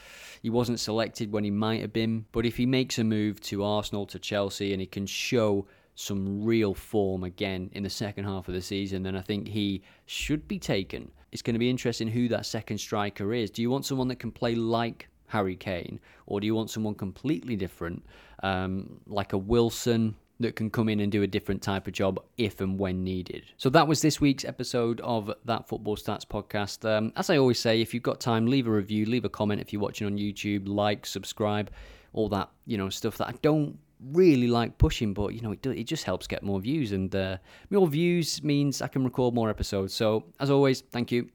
he 0.40 0.48
wasn't 0.48 0.80
selected 0.80 1.30
when 1.30 1.44
he 1.44 1.50
might 1.50 1.82
have 1.82 1.92
been. 1.92 2.24
But 2.32 2.46
if 2.46 2.56
he 2.56 2.64
makes 2.64 2.98
a 2.98 3.04
move 3.04 3.38
to 3.42 3.64
Arsenal, 3.64 4.06
to 4.06 4.18
Chelsea, 4.18 4.72
and 4.72 4.80
he 4.80 4.86
can 4.86 5.04
show 5.04 5.66
some 5.94 6.44
real 6.44 6.75
form 6.75 7.25
again 7.25 7.70
in 7.73 7.82
the 7.82 7.90
second 7.90 8.25
half 8.25 8.49
of 8.49 8.54
the 8.54 8.62
season, 8.62 9.02
then 9.02 9.16
I 9.16 9.20
think 9.20 9.49
he 9.49 9.82
should 10.06 10.49
be 10.49 10.59
taken. 10.59 11.11
It's 11.32 11.42
going 11.42 11.54
to 11.54 11.59
be 11.61 11.70
interesting 11.70 12.09
who 12.09 12.28
that 12.28 12.47
second 12.47 12.78
striker 12.78 13.32
is. 13.35 13.50
Do 13.50 13.62
you 13.62 13.70
want 13.70 13.85
someone 13.85 14.09
that 14.09 14.16
can 14.16 14.32
play 14.32 14.54
like 14.54 15.09
Harry 15.26 15.56
Kane, 15.56 16.00
or 16.26 16.40
do 16.40 16.47
you 16.47 16.54
want 16.54 16.70
someone 16.70 16.94
completely 16.94 17.54
different, 17.56 18.04
um, 18.42 19.00
like 19.06 19.32
a 19.32 19.38
Wilson? 19.38 20.16
That 20.40 20.56
can 20.56 20.70
come 20.70 20.88
in 20.88 21.00
and 21.00 21.12
do 21.12 21.23
a 21.23 21.26
different 21.26 21.61
type 21.61 21.87
of 21.87 21.92
job 21.92 22.18
if 22.38 22.62
and 22.62 22.78
when 22.78 23.04
needed. 23.04 23.44
So 23.59 23.68
that 23.68 23.87
was 23.87 24.00
this 24.00 24.23
week's 24.23 24.47
episode 24.47 24.99
of 25.02 25.30
that 25.44 25.68
Football 25.68 25.97
Stats 25.97 26.25
podcast. 26.25 26.88
Um, 26.88 27.12
as 27.14 27.28
I 27.28 27.37
always 27.37 27.59
say, 27.59 27.82
if 27.82 27.92
you've 27.92 28.02
got 28.02 28.20
time, 28.20 28.47
leave 28.47 28.66
a 28.66 28.70
review, 28.70 29.04
leave 29.04 29.26
a 29.26 29.28
comment 29.28 29.61
if 29.61 29.70
you're 29.70 29.82
watching 29.82 30.06
on 30.06 30.16
YouTube, 30.16 30.66
like, 30.66 31.04
subscribe, 31.04 31.70
all 32.14 32.30
that 32.30 32.49
you 32.66 32.78
know 32.78 32.88
stuff 32.88 33.18
that 33.18 33.28
I 33.28 33.35
don't 33.42 33.78
really 34.12 34.49
like 34.49 34.78
pushing, 34.78 35.14
but 35.14 35.35
you 35.35 35.40
know 35.40 35.52
it 35.52 35.62
do, 35.62 35.71
it 35.71 35.85
just 35.85 36.04
helps 36.04 36.26
get 36.26 36.42
more 36.42 36.61
views, 36.61 36.92
and 36.92 37.14
uh, 37.14 37.37
more 37.71 37.87
views 37.87 38.42
means 38.42 38.83
I 38.83 38.88
can 38.88 39.04
record 39.04 39.35
more 39.35 39.50
episodes. 39.50 39.95
So 39.95 40.25
as 40.38 40.50
always, 40.50 40.80
thank 40.80 41.12
you. 41.12 41.28